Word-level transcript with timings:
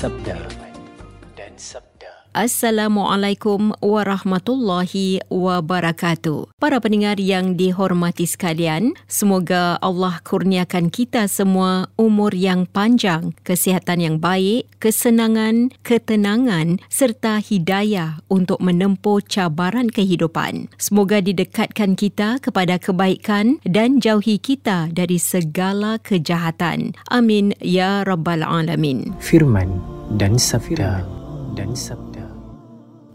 सब 0.00 0.24
तैयार 0.24 0.42
होता 0.42 0.64
है 0.64 0.67
Assalamualaikum 2.38 3.74
warahmatullahi 3.82 5.26
wabarakatuh. 5.26 6.54
Para 6.62 6.78
pendengar 6.78 7.18
yang 7.18 7.58
dihormati 7.58 8.30
sekalian, 8.30 8.94
semoga 9.10 9.74
Allah 9.82 10.22
kurniakan 10.22 10.86
kita 10.86 11.26
semua 11.26 11.90
umur 11.98 12.30
yang 12.38 12.70
panjang, 12.70 13.34
kesihatan 13.42 13.98
yang 13.98 14.16
baik, 14.22 14.70
kesenangan, 14.78 15.74
ketenangan 15.82 16.78
serta 16.86 17.42
hidayah 17.42 18.22
untuk 18.30 18.62
menempuh 18.62 19.18
cabaran 19.26 19.90
kehidupan. 19.90 20.70
Semoga 20.78 21.18
didekatkan 21.18 21.98
kita 21.98 22.38
kepada 22.38 22.78
kebaikan 22.78 23.58
dan 23.66 23.98
jauhi 23.98 24.38
kita 24.38 24.94
dari 24.94 25.18
segala 25.18 25.98
kejahatan. 25.98 26.94
Amin 27.10 27.50
ya 27.58 28.06
rabbal 28.06 28.46
alamin. 28.46 29.10
Firman 29.18 29.82
dan 30.14 30.38
sabda 30.38 31.02
dan 31.58 31.74
sabda 31.74 32.07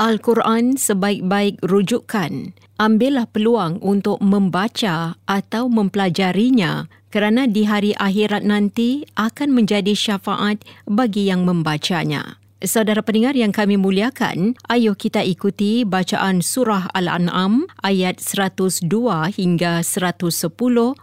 Al-Quran 0.04 0.76
sebaik-baik 0.76 1.64
rujukan. 1.64 2.52
Ambillah 2.76 3.24
peluang 3.24 3.80
untuk 3.80 4.20
membaca 4.20 5.16
atau 5.24 5.72
mempelajarinya 5.72 6.92
kerana 7.08 7.48
di 7.48 7.64
hari 7.64 7.96
akhirat 7.96 8.44
nanti 8.44 9.08
akan 9.16 9.56
menjadi 9.56 9.96
syafaat 9.96 10.60
bagi 10.84 11.32
yang 11.32 11.48
membacanya. 11.48 12.36
Saudara 12.60 13.00
pendengar 13.00 13.32
yang 13.40 13.56
kami 13.56 13.80
muliakan, 13.80 14.60
ayuh 14.68 15.00
kita 15.00 15.24
ikuti 15.24 15.88
bacaan 15.88 16.44
surah 16.44 16.92
Al-An'am 16.92 17.72
ayat 17.80 18.20
102 18.20 18.84
hingga 19.40 19.80
110 19.88 20.52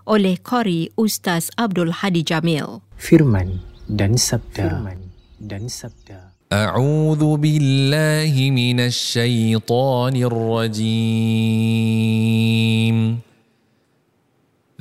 oleh 0.05 0.37
Qari 0.45 0.93
Ustaz 1.01 1.48
Abdul 1.56 2.05
Hadi 2.05 2.21
Jamil. 2.21 2.84
Firman 3.00 3.65
dan 3.89 4.21
sabda. 4.21 4.77
Firman 4.77 5.00
dan 5.41 5.72
sabda. 5.72 6.29
أعوذ 6.53 7.37
بالله 7.37 8.50
من 8.50 8.81
الشيطان 8.81 10.16
الرجيم. 10.16 11.28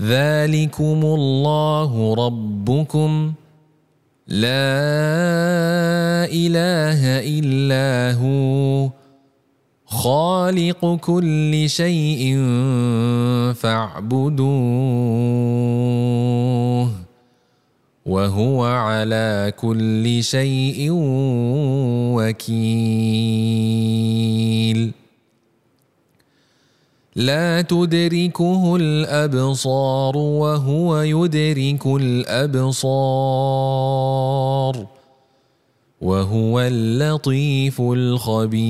ذلكم 0.02 1.02
الله 1.04 2.14
ربكم. 2.14 3.34
لا 4.28 4.66
إله 6.26 7.02
إلا 7.40 8.18
هو. 8.18 8.90
خالق 9.86 10.96
كل 10.96 11.70
شيء 11.70 12.38
فاعبدوه. 13.54 14.50
وهو 18.10 18.66
على 18.66 19.54
كل 19.58 20.24
شيء 20.24 20.88
وكيل. 22.18 23.40
لا 27.16 27.62
تدركه 27.62 28.76
الأبصار 28.76 30.18
وهو 30.18 31.02
يدرك 31.02 31.86
الأبصار 31.86 32.80
وهو 36.02 36.60
اللطيف 36.60 37.82
الخبير. 37.82 38.70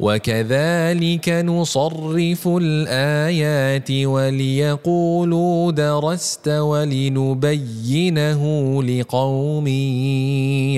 وكذلك 0.00 1.28
نصرف 1.28 2.48
الآيات 2.48 3.90
وليقولوا 3.90 5.72
درست 5.72 6.48
ولنبينه 6.48 8.42
لقوم 8.82 9.66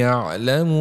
يعلمون. 0.02 0.72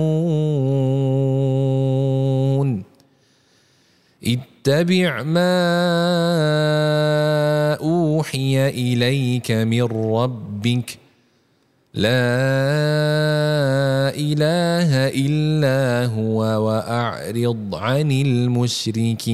اتبع 4.25 5.23
ما 5.23 5.53
أوحي 7.73 8.69
إليك 8.69 9.51
من 9.51 9.83
ربك 9.83 10.97
لا 11.93 12.11
إله 14.15 15.07
إلا 15.11 16.05
هو 16.07 16.39
وأعرض 16.39 17.75
عن 17.75 18.11
المشركين. 18.11 19.31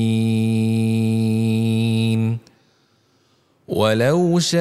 ولو 3.67 4.40
شاء 4.40 4.57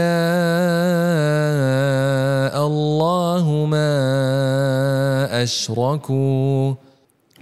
الله 2.66 3.66
ما 3.70 3.96
أشركوا 5.42 6.74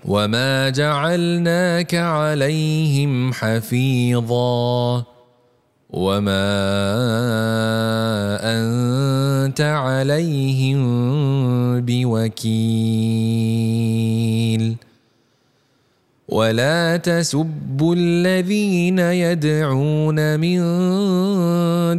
وما 0.04 0.68
جعلناك 0.68 1.94
عليهم 1.94 3.32
حفيظا. 3.32 5.04
وما 5.94 6.50
انت 8.42 9.60
عليهم 9.60 10.80
بوكيل 11.80 13.54
ولا 16.28 16.96
تسبوا 16.96 17.94
الذين 17.94 18.98
يدعون 18.98 20.40
من 20.40 20.60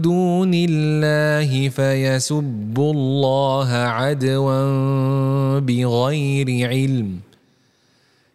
دون 0.01 0.51
الله 0.53 1.69
فيسبوا 1.69 2.93
الله 2.93 3.69
عدوا 3.71 5.59
بغير 5.59 6.69
علم 6.69 7.24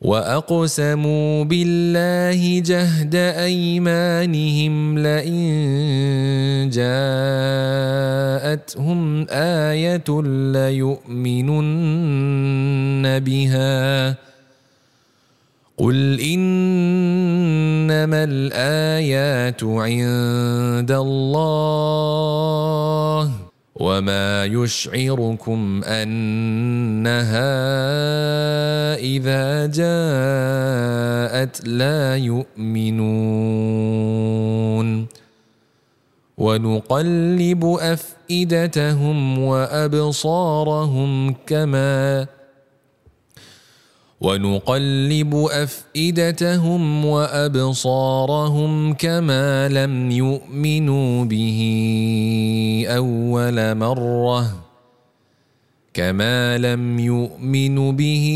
وأقسموا 0.00 1.44
بالله 1.44 2.60
جهد 2.60 3.14
أيمانهم 3.14 4.98
لئن 4.98 5.46
جاءتهم 8.52 9.26
آية 9.30 10.22
ليؤمنن 10.52 11.58
بها. 13.18 14.14
قل 15.76 16.20
إنما 16.20 18.24
الآيات 18.24 19.64
عند 19.64 20.90
الله 20.90 21.56
وما 23.76 24.44
يشعركم 24.44 25.84
أنها 25.84 27.56
فإذا 29.06 29.66
جاءت 29.66 31.62
لا 31.66 32.16
يؤمنون. 32.16 33.06
ونقلب 36.38 37.64
أفئدتهم 37.80 39.38
وأبصارهم 39.38 41.34
كما 41.46 42.26
ونقلب 44.20 45.34
أفئدتهم 45.34 47.04
وأبصارهم 47.04 48.94
كما 48.94 49.68
لم 49.68 50.10
يؤمنوا 50.10 51.24
به 51.24 51.60
أول 52.88 53.74
مرة 53.74 54.42
ۖ. 54.42 54.65
كما 55.96 56.60
لم 56.60 56.98
يؤمنوا 56.98 57.92
به 57.92 58.26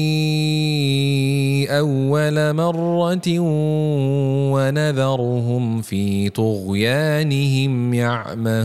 اول 1.69 2.37
مره 2.57 3.27
ونذرهم 4.55 5.83
في 5.83 6.31
طغيانهم 6.33 7.95
يعمهون 7.95 8.65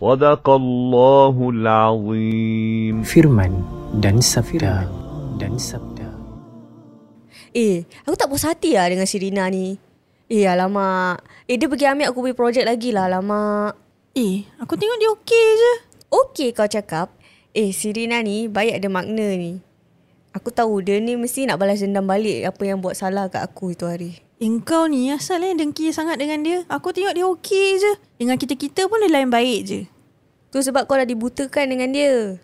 صدق 0.00 0.50
الله 0.50 1.50
العظيم 1.50 3.00
Firman 3.00 3.52
dan 4.04 4.20
sabda 4.20 4.84
dan 5.40 5.56
sabda. 5.56 6.12
Eh, 7.56 7.88
aku 8.04 8.20
tak 8.20 8.28
puas 8.28 8.44
hati 8.44 8.76
lah 8.76 8.92
dengan 8.92 9.08
si 9.08 9.16
Rina 9.16 9.48
ni. 9.48 9.80
Eh, 10.28 10.44
alamak. 10.44 11.24
Eh, 11.48 11.56
dia 11.56 11.72
pergi 11.72 11.88
ambil 11.88 12.12
aku 12.12 12.20
punya 12.20 12.36
projek 12.36 12.68
lagi 12.68 12.92
lah, 12.92 13.08
alamak. 13.08 13.89
Eh, 14.10 14.42
aku 14.58 14.74
tengok 14.74 14.98
dia 14.98 15.10
okey 15.14 15.46
je. 15.54 15.72
Okey 16.10 16.50
kau 16.50 16.66
cakap. 16.66 17.14
Eh, 17.54 17.70
si 17.70 17.94
Rina 17.94 18.18
ni 18.26 18.50
baik 18.50 18.82
ada 18.82 18.88
makna 18.90 19.38
ni. 19.38 19.62
Aku 20.34 20.50
tahu 20.50 20.82
dia 20.82 20.98
ni 20.98 21.14
mesti 21.14 21.46
nak 21.46 21.62
balas 21.62 21.78
dendam 21.78 22.06
balik 22.10 22.42
apa 22.42 22.62
yang 22.66 22.82
buat 22.82 22.98
salah 22.98 23.30
kat 23.30 23.46
aku 23.46 23.70
itu 23.70 23.86
hari. 23.86 24.18
Engkau 24.42 24.90
eh, 24.90 24.90
ni 24.90 25.00
asal 25.14 25.46
eh 25.46 25.54
dengki 25.54 25.94
sangat 25.94 26.18
dengan 26.18 26.42
dia. 26.42 26.66
Aku 26.66 26.90
tengok 26.90 27.14
dia 27.14 27.22
okey 27.22 27.78
je. 27.78 27.92
Dengan 28.18 28.34
kita-kita 28.34 28.90
pun 28.90 28.98
dia 28.98 29.14
lain 29.14 29.30
baik 29.30 29.60
je. 29.62 29.80
Tu 30.50 30.58
sebab 30.58 30.90
kau 30.90 30.98
dah 30.98 31.06
dibutakan 31.06 31.70
dengan 31.70 31.94
dia. 31.94 32.34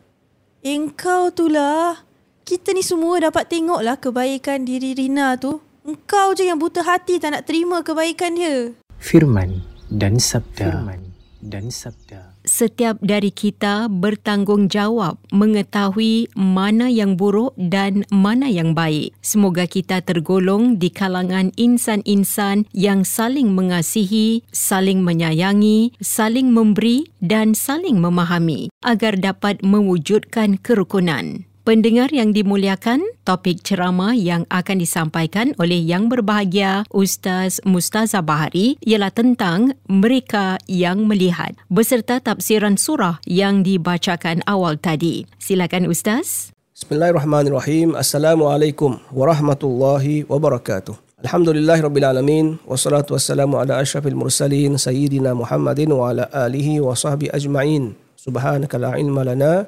Engkau 0.62 1.34
tu 1.34 1.50
lah. 1.50 2.06
Kita 2.46 2.70
ni 2.78 2.86
semua 2.86 3.18
dapat 3.18 3.50
tengok 3.50 3.82
lah 3.82 3.98
kebaikan 3.98 4.62
diri 4.62 4.94
Rina 4.94 5.34
tu. 5.34 5.58
Engkau 5.82 6.30
je 6.30 6.46
yang 6.46 6.62
buta 6.62 6.86
hati 6.86 7.18
tak 7.18 7.34
nak 7.34 7.42
terima 7.42 7.82
kebaikan 7.82 8.38
dia. 8.38 8.70
Firman 9.02 9.66
dan 9.90 10.22
sabda. 10.22 10.70
Firman 10.70 11.06
dan 11.46 11.70
sabda. 11.70 12.37
Setiap 12.46 13.02
dari 13.02 13.34
kita 13.34 13.90
bertanggungjawab 13.90 15.19
mengetahui 15.34 16.31
mana 16.38 16.87
yang 16.87 17.19
buruk 17.19 17.54
dan 17.58 18.06
mana 18.12 18.46
yang 18.46 18.75
baik. 18.75 19.14
Semoga 19.19 19.66
kita 19.66 20.02
tergolong 20.02 20.78
di 20.78 20.94
kalangan 20.94 21.50
insan-insan 21.58 22.70
yang 22.70 23.02
saling 23.02 23.50
mengasihi, 23.54 24.46
saling 24.54 25.02
menyayangi, 25.02 25.94
saling 25.98 26.54
memberi 26.54 27.10
dan 27.19 27.58
saling 27.58 27.99
memahami 27.99 28.70
agar 28.87 29.19
dapat 29.19 29.62
mewujudkan 29.66 30.58
kerukunan. 30.62 31.46
Pendengar 31.66 32.14
yang 32.14 32.30
dimuliakan, 32.30 33.02
topik 33.26 33.66
ceramah 33.66 34.14
yang 34.14 34.46
akan 34.54 34.78
disampaikan 34.78 35.50
oleh 35.58 35.82
yang 35.82 36.06
berbahagia 36.06 36.86
Ustaz 36.94 37.58
Mustaza 37.66 38.22
Bahari 38.22 38.78
ialah 38.86 39.10
tentang 39.10 39.74
mereka 39.90 40.62
yang 40.70 41.10
melihat 41.10 41.58
beserta 41.66 42.22
tafsiran 42.22 42.78
surah 42.78 43.18
yang 43.26 43.66
dibacakan 43.66 44.46
awal 44.46 44.78
tadi. 44.78 45.26
Silakan 45.42 45.90
Ustaz. 45.90 46.54
Bismillahirrahmanirrahim. 46.78 47.98
Assalamualaikum 47.98 49.02
warahmatullahi 49.10 50.22
wabarakatuh. 50.30 50.94
Alhamdulillah 51.26 51.82
Rabbil 51.82 52.06
Alamin 52.06 52.46
Wassalatu 52.62 53.18
wassalamu 53.18 53.58
ala 53.58 53.82
ashrafil 53.82 54.14
mursalin 54.14 54.78
Sayyidina 54.78 55.34
Muhammadin 55.34 55.90
wa 55.90 56.14
ala 56.14 56.30
alihi 56.30 56.78
wa 56.78 56.94
sahbihi 56.94 57.34
ajma'in 57.34 57.98
Subhanaka 58.14 58.78
la 58.78 58.94
ilma 58.94 59.26
lana 59.26 59.66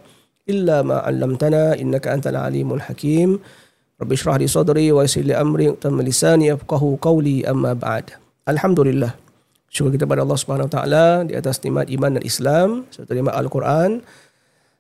illa 0.49 0.81
ma 0.81 1.05
'allamtana 1.05 1.77
innaka 1.77 2.11
antal 2.11 2.41
alimul 2.41 2.81
hakim. 2.81 3.39
Rabbi 4.01 4.15
shrah 4.17 4.41
li 4.41 4.49
sadri 4.49 4.89
wa 4.89 5.05
yassir 5.05 5.29
li 5.29 5.37
amri 5.37 5.69
لساني 5.69 6.03
lisani 6.03 6.45
yafqahu 6.55 6.97
qawli 6.99 7.45
amma 7.45 7.77
ba'd. 7.77 8.17
Alhamdulillah. 8.49 9.13
Syukur 9.69 9.93
kita 9.93 10.09
pada 10.09 10.25
Allah 10.25 10.39
Subhanahu 10.41 10.73
Wa 10.73 10.75
Taala 10.81 11.07
di 11.29 11.37
atas 11.37 11.61
nikmat 11.61 11.93
iman 11.93 12.17
dan 12.17 12.25
Islam 12.25 12.89
serta 12.89 13.13
nikmat 13.13 13.37
Al-Quran 13.37 14.01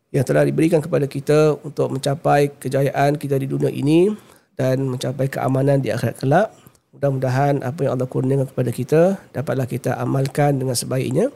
yang 0.08 0.24
telah 0.24 0.48
diberikan 0.48 0.80
kepada 0.80 1.04
kita 1.04 1.60
untuk 1.60 1.92
mencapai 1.92 2.56
kejayaan 2.56 3.20
kita 3.20 3.36
di 3.36 3.44
dunia 3.44 3.68
ini 3.68 4.08
dan 4.56 4.88
mencapai 4.88 5.28
keamanan 5.28 5.84
di 5.84 5.92
akhirat 5.92 6.16
kelak. 6.24 6.48
Mudah-mudahan 6.96 7.60
apa 7.60 7.84
yang 7.84 8.00
Allah 8.00 8.08
kurniakan 8.08 8.48
kepada 8.48 8.70
kita 8.72 9.00
dapatlah 9.36 9.68
kita 9.68 10.00
amalkan 10.00 10.56
dengan 10.56 10.72
sebaiknya 10.72 11.28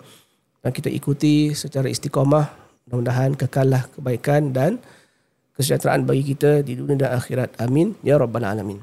dan 0.64 0.70
kita 0.72 0.88
ikuti 0.88 1.52
secara 1.52 1.92
istiqamah 1.92 2.61
Mudah-mudahan 2.86 3.38
kekallah 3.38 3.86
kebaikan 3.94 4.50
dan 4.50 4.82
kesejahteraan 5.54 6.02
bagi 6.02 6.34
kita 6.34 6.66
di 6.66 6.74
dunia 6.74 7.06
dan 7.06 7.14
akhirat. 7.14 7.54
Amin. 7.62 7.94
Ya 8.02 8.18
Rabbal 8.18 8.42
Alamin. 8.42 8.82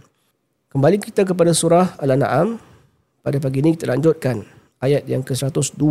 Kembali 0.70 1.02
kita 1.02 1.26
kepada 1.26 1.52
surah 1.52 1.98
Al-An'am. 2.00 2.62
Pada 3.20 3.38
pagi 3.42 3.60
ini 3.60 3.76
kita 3.76 3.92
lanjutkan 3.92 4.46
ayat 4.80 5.04
yang 5.10 5.20
ke-102 5.26 5.84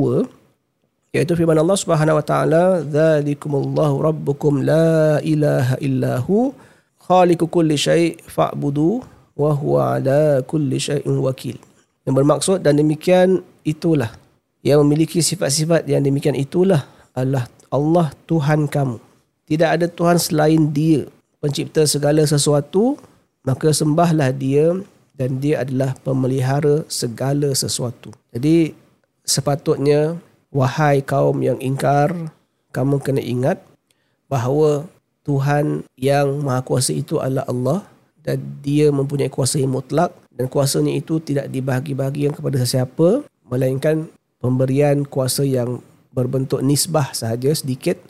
iaitu 1.12 1.32
firman 1.36 1.60
Allah 1.60 1.76
Subhanahu 1.76 2.16
wa 2.16 2.24
taala 2.24 2.64
dzalikumullahu 2.84 4.00
rabbukum 4.00 4.64
la 4.64 5.20
ilaha 5.20 5.76
illahu 5.84 6.56
khaliqu 7.04 7.44
kulli 7.52 7.76
syai' 7.76 8.16
fa'budu 8.24 9.04
wa 9.36 9.50
huwa 9.52 10.00
ala 10.00 10.40
kulli 10.44 10.80
syai'in 10.80 11.20
wakil. 11.20 11.60
Yang 12.08 12.14
bermaksud 12.24 12.58
dan 12.64 12.80
demikian 12.80 13.44
itulah 13.68 14.16
yang 14.64 14.80
memiliki 14.84 15.20
sifat-sifat 15.20 15.84
yang 15.84 16.00
demikian 16.00 16.32
itulah 16.32 16.88
Allah 17.12 17.44
Allah 17.68 18.12
Tuhan 18.28 18.68
kamu. 18.68 19.00
Tidak 19.48 19.68
ada 19.68 19.86
Tuhan 19.88 20.20
selain 20.20 20.68
dia. 20.68 21.08
Pencipta 21.38 21.86
segala 21.86 22.26
sesuatu, 22.26 22.98
maka 23.46 23.70
sembahlah 23.70 24.34
dia 24.34 24.76
dan 25.16 25.38
dia 25.38 25.62
adalah 25.64 25.96
pemelihara 26.02 26.84
segala 26.90 27.54
sesuatu. 27.54 28.12
Jadi 28.34 28.74
sepatutnya 29.24 30.18
wahai 30.52 31.00
kaum 31.00 31.40
yang 31.40 31.56
ingkar, 31.62 32.12
kamu 32.74 33.00
kena 33.00 33.22
ingat 33.22 33.58
bahawa 34.28 34.84
Tuhan 35.24 35.84
yang 35.96 36.40
Maha 36.40 36.64
Kuasa 36.64 36.92
itu 36.92 37.20
adalah 37.20 37.44
Allah 37.48 37.80
dan 38.24 38.40
dia 38.60 38.92
mempunyai 38.92 39.32
kuasa 39.32 39.56
yang 39.56 39.72
mutlak 39.72 40.12
dan 40.36 40.48
kuasanya 40.52 40.92
itu 40.92 41.16
tidak 41.20 41.48
dibahagi-bahagikan 41.48 42.36
kepada 42.36 42.60
sesiapa 42.60 43.24
melainkan 43.48 44.08
pemberian 44.38 45.08
kuasa 45.08 45.42
yang 45.48 45.80
berbentuk 46.18 46.58
nisbah 46.58 47.14
sahaja 47.14 47.54
sedikit 47.54 48.02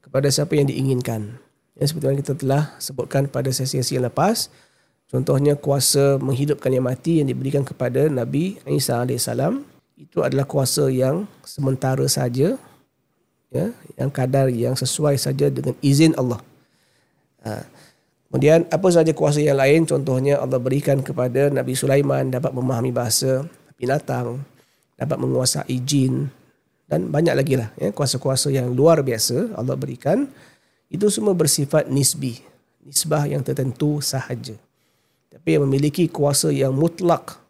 kepada 0.00 0.32
siapa 0.32 0.56
yang 0.56 0.68
diinginkan. 0.68 1.36
Yang 1.76 1.86
seperti 1.92 2.04
yang 2.08 2.20
kita 2.20 2.34
telah 2.36 2.62
sebutkan 2.80 3.28
pada 3.28 3.48
sesi-sesi 3.52 3.96
yang 3.96 4.08
lepas, 4.08 4.48
contohnya 5.08 5.56
kuasa 5.56 6.16
menghidupkan 6.20 6.72
yang 6.72 6.84
mati 6.84 7.20
yang 7.20 7.28
diberikan 7.28 7.64
kepada 7.64 8.08
Nabi 8.08 8.60
Isa 8.68 9.00
AS, 9.00 9.28
itu 9.96 10.18
adalah 10.20 10.44
kuasa 10.48 10.88
yang 10.88 11.28
sementara 11.44 12.04
saja, 12.08 12.56
ya, 13.52 13.66
yang 13.96 14.10
kadar 14.12 14.48
yang 14.48 14.76
sesuai 14.76 15.16
saja 15.20 15.52
dengan 15.52 15.76
izin 15.84 16.16
Allah. 16.16 16.40
Ha. 17.44 17.64
Kemudian 18.32 18.64
apa 18.72 18.88
sahaja 18.88 19.12
kuasa 19.12 19.44
yang 19.44 19.60
lain, 19.60 19.84
contohnya 19.84 20.40
Allah 20.40 20.56
berikan 20.56 21.04
kepada 21.04 21.52
Nabi 21.52 21.76
Sulaiman 21.76 22.32
dapat 22.32 22.56
memahami 22.56 22.88
bahasa 22.88 23.44
binatang, 23.76 24.40
dapat 24.96 25.20
menguasai 25.20 25.76
jin, 25.84 26.32
dan 26.92 27.08
banyak 27.08 27.32
lagi 27.32 27.56
lah 27.56 27.72
ya, 27.80 27.88
kuasa-kuasa 27.88 28.52
yang 28.52 28.68
luar 28.76 29.00
biasa 29.00 29.56
Allah 29.56 29.72
berikan 29.72 30.28
itu 30.92 31.08
semua 31.08 31.32
bersifat 31.32 31.88
nisbi 31.88 32.44
nisbah 32.84 33.24
yang 33.24 33.40
tertentu 33.40 34.04
sahaja 34.04 34.52
tapi 35.32 35.56
yang 35.56 35.64
memiliki 35.64 36.12
kuasa 36.12 36.52
yang 36.52 36.76
mutlak 36.76 37.40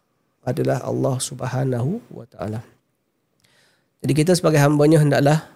adalah 0.43 0.79
Allah 0.83 1.15
Subhanahu 1.19 1.99
wa 2.11 2.23
taala. 2.27 2.63
Jadi 4.03 4.13
kita 4.15 4.31
sebagai 4.35 4.59
hamba-Nya 4.59 4.99
hendaklah 4.99 5.47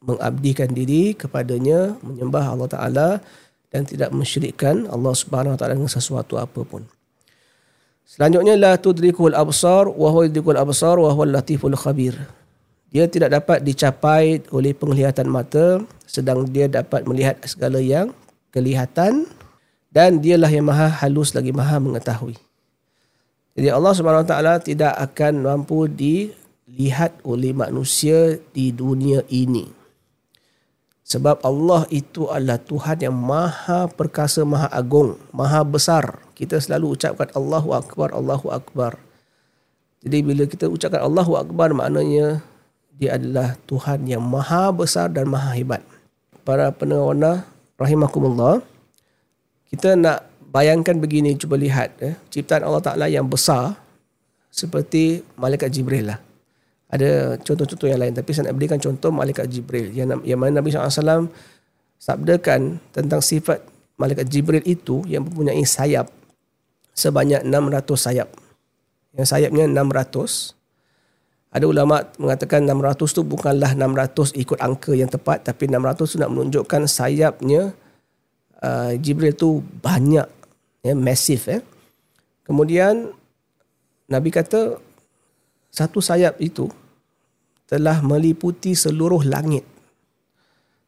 mengabdikan 0.00 0.72
diri 0.72 1.12
kepadanya, 1.12 1.96
menyembah 2.00 2.56
Allah 2.56 2.68
Taala 2.68 3.08
dan 3.68 3.84
tidak 3.84 4.08
mensyirikkan 4.12 4.88
Allah 4.88 5.12
Subhanahu 5.12 5.54
wa 5.54 5.58
taala 5.60 5.76
dengan 5.76 5.92
sesuatu 5.92 6.40
apapun. 6.40 6.88
Selanjutnya 8.08 8.56
la 8.56 8.76
tudrikul 8.76 9.32
absar 9.36 9.88
wa 9.88 10.08
huwa 10.12 10.28
yudrikul 10.28 10.58
absar 10.58 10.96
wa 11.00 11.12
huwa 11.12 11.40
latiful 11.40 11.76
khabir. 11.76 12.16
Dia 12.92 13.08
tidak 13.08 13.32
dapat 13.32 13.64
dicapai 13.64 14.44
oleh 14.52 14.76
penglihatan 14.76 15.24
mata 15.24 15.80
sedang 16.04 16.44
dia 16.44 16.68
dapat 16.68 17.08
melihat 17.08 17.40
segala 17.48 17.80
yang 17.80 18.12
kelihatan 18.52 19.24
dan 19.88 20.20
dialah 20.20 20.52
yang 20.52 20.68
maha 20.68 20.92
halus 21.00 21.32
lagi 21.32 21.56
maha 21.56 21.80
mengetahui. 21.80 22.36
Jadi 23.56 23.68
Allah 23.72 23.92
Taala 24.28 24.54
tidak 24.60 24.92
akan 24.96 25.40
mampu 25.40 25.88
dilihat 25.88 27.16
oleh 27.24 27.56
manusia 27.56 28.36
di 28.52 28.72
dunia 28.72 29.24
ini. 29.32 29.68
Sebab 31.04 31.44
Allah 31.44 31.84
itu 31.92 32.28
adalah 32.28 32.56
Tuhan 32.56 33.04
yang 33.04 33.16
maha 33.16 33.84
perkasa, 33.88 34.44
maha 34.48 34.68
agung, 34.72 35.20
maha 35.32 35.60
besar. 35.60 36.24
Kita 36.32 36.56
selalu 36.56 36.96
ucapkan 36.96 37.28
Allahu 37.36 37.76
Akbar, 37.76 38.16
Allahu 38.16 38.48
Akbar. 38.48 38.96
Jadi 40.00 40.18
bila 40.24 40.48
kita 40.48 40.72
ucapkan 40.72 41.04
Allahu 41.04 41.36
Akbar 41.36 41.76
maknanya 41.76 42.40
dia 42.96 43.16
adalah 43.16 43.56
Tuhan 43.68 44.04
yang 44.08 44.22
maha 44.22 44.72
besar 44.72 45.08
dan 45.08 45.28
maha 45.28 45.52
hebat. 45.56 45.82
Para 46.42 46.74
pendengar 46.74 47.12
warna, 47.12 47.32
rahimakumullah. 47.78 48.60
Kita 49.70 49.96
nak 49.96 50.28
bayangkan 50.52 50.98
begini, 51.00 51.38
cuba 51.38 51.56
lihat. 51.56 51.96
Eh, 52.02 52.14
ciptaan 52.28 52.66
Allah 52.66 52.82
Ta'ala 52.84 53.06
yang 53.08 53.24
besar 53.24 53.78
seperti 54.52 55.24
Malaikat 55.40 55.72
Jibril 55.72 56.12
lah 56.12 56.20
ada 56.92 57.40
contoh-contoh 57.40 57.88
yang 57.88 58.04
lain 58.04 58.12
tapi 58.12 58.36
saya 58.36 58.52
nak 58.52 58.60
berikan 58.60 58.76
contoh 58.76 59.08
malaikat 59.08 59.48
Jibril 59.48 59.88
yang 59.96 60.12
yang 60.28 60.36
mana 60.36 60.60
Nabi 60.60 60.68
SAW 60.76 61.24
sabdakan 61.96 62.76
tentang 62.92 63.24
sifat 63.24 63.64
malaikat 63.96 64.28
Jibril 64.28 64.60
itu 64.68 65.00
yang 65.08 65.24
mempunyai 65.24 65.64
sayap 65.64 66.12
sebanyak 66.92 67.40
600 67.48 67.96
sayap. 67.96 68.28
Yang 69.16 69.26
sayapnya 69.28 69.64
600. 69.68 70.56
Ada 71.52 71.68
ulama 71.68 72.00
mengatakan 72.16 72.64
600 72.64 73.12
tu 73.12 73.20
bukanlah 73.28 73.76
600 73.76 74.40
ikut 74.40 74.56
angka 74.56 74.96
yang 74.96 75.12
tepat 75.12 75.44
tapi 75.44 75.68
600 75.68 76.00
tu 76.00 76.16
nak 76.16 76.32
menunjukkan 76.32 76.88
sayapnya 76.88 77.76
uh, 78.64 78.96
Jibril 78.96 79.36
tu 79.36 79.60
banyak 79.60 80.24
ya 80.80 80.96
masif 80.96 81.52
eh. 81.52 81.60
Kemudian 82.48 83.12
Nabi 84.08 84.32
kata 84.32 84.80
satu 85.68 86.00
sayap 86.00 86.40
itu 86.40 86.72
telah 87.68 88.00
meliputi 88.00 88.72
seluruh 88.72 89.20
langit. 89.24 89.64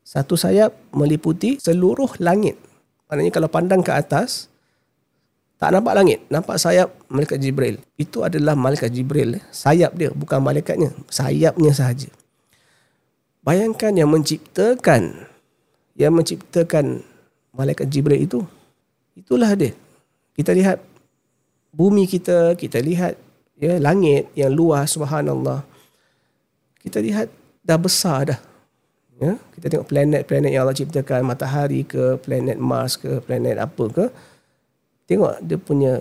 Satu 0.04 0.36
sayap 0.36 0.72
meliputi 0.92 1.56
seluruh 1.56 2.20
langit. 2.20 2.60
Maknanya 3.08 3.32
kalau 3.32 3.48
pandang 3.48 3.80
ke 3.80 3.92
atas, 3.92 4.52
tak 5.58 5.70
nampak 5.72 5.94
langit. 5.96 6.18
Nampak 6.28 6.56
sayap 6.60 6.92
Malaikat 7.08 7.38
Jibril. 7.40 7.80
Itu 7.94 8.26
adalah 8.26 8.54
Malaikat 8.58 8.90
Jibril. 8.90 9.38
Sayap 9.54 9.94
dia, 9.94 10.10
bukan 10.10 10.42
malaikatnya. 10.42 10.90
Sayapnya 11.08 11.72
sahaja. 11.72 12.10
Bayangkan 13.44 13.92
yang 13.92 14.08
menciptakan, 14.08 15.28
yang 15.94 16.12
menciptakan 16.16 17.04
Malaikat 17.54 17.86
Jibril 17.86 18.24
itu, 18.24 18.40
itulah 19.14 19.52
dia. 19.54 19.76
Kita 20.34 20.50
lihat 20.50 20.82
bumi 21.70 22.10
kita, 22.10 22.58
kita 22.58 22.82
lihat 22.82 23.14
ya 23.54 23.78
langit 23.78 24.32
yang 24.34 24.50
luas, 24.50 24.90
subhanallah 24.90 25.62
kita 26.84 27.00
lihat 27.00 27.32
dah 27.64 27.80
besar 27.80 28.28
dah. 28.28 28.40
Ya, 29.16 29.40
kita 29.56 29.72
tengok 29.72 29.88
planet-planet 29.88 30.50
yang 30.52 30.68
Allah 30.68 30.76
ciptakan, 30.76 31.24
matahari 31.24 31.80
ke, 31.80 32.20
planet 32.20 32.60
Mars 32.60 33.00
ke, 33.00 33.24
planet 33.24 33.56
apa 33.56 33.84
ke. 33.88 34.04
Tengok 35.04 35.40
dia 35.44 35.58
punya 35.60 35.92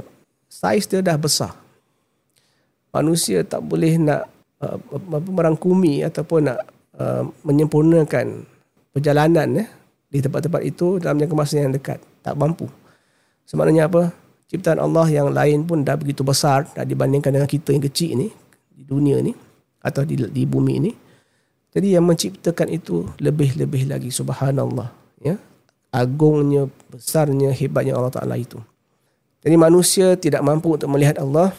saiz 0.48 0.88
dia 0.88 1.04
dah 1.04 1.20
besar. 1.20 1.52
Manusia 2.94 3.42
tak 3.42 3.66
boleh 3.66 3.98
nak 3.98 4.30
uh, 4.62 4.78
merangkumi 5.10 6.06
ataupun 6.06 6.54
nak 6.54 6.60
uh, 6.96 7.26
menyempurnakan 7.42 8.46
perjalanan 8.94 9.66
ya, 9.66 9.66
di 10.14 10.22
tempat-tempat 10.22 10.62
itu 10.62 11.02
dalam 11.02 11.18
jangka 11.18 11.36
masa 11.36 11.58
yang 11.58 11.74
dekat. 11.74 11.98
Tak 12.22 12.38
mampu. 12.38 12.70
Sebenarnya 13.50 13.90
apa? 13.90 14.14
Ciptaan 14.48 14.78
Allah 14.78 15.10
yang 15.10 15.34
lain 15.34 15.66
pun 15.66 15.82
dah 15.82 15.98
begitu 15.98 16.22
besar 16.22 16.70
dah 16.78 16.86
dibandingkan 16.86 17.34
dengan 17.34 17.50
kita 17.50 17.74
yang 17.74 17.84
kecil 17.90 18.14
ni 18.14 18.30
di 18.70 18.86
dunia 18.86 19.18
ni 19.20 19.34
atau 19.82 20.06
di, 20.06 20.16
di 20.16 20.46
bumi 20.46 20.74
ini. 20.78 20.92
Jadi 21.74 21.98
yang 21.98 22.06
menciptakan 22.06 22.70
itu 22.70 23.10
lebih-lebih 23.18 23.90
lagi 23.90 24.14
subhanallah. 24.14 24.94
Ya? 25.26 25.42
Agungnya, 25.90 26.70
besarnya, 26.94 27.50
hebatnya 27.50 27.98
Allah 27.98 28.14
Ta'ala 28.14 28.38
itu. 28.38 28.62
Jadi 29.44 29.56
manusia 29.60 30.16
tidak 30.16 30.42
mampu 30.42 30.74
untuk 30.80 30.88
melihat 30.88 31.20
Allah. 31.20 31.52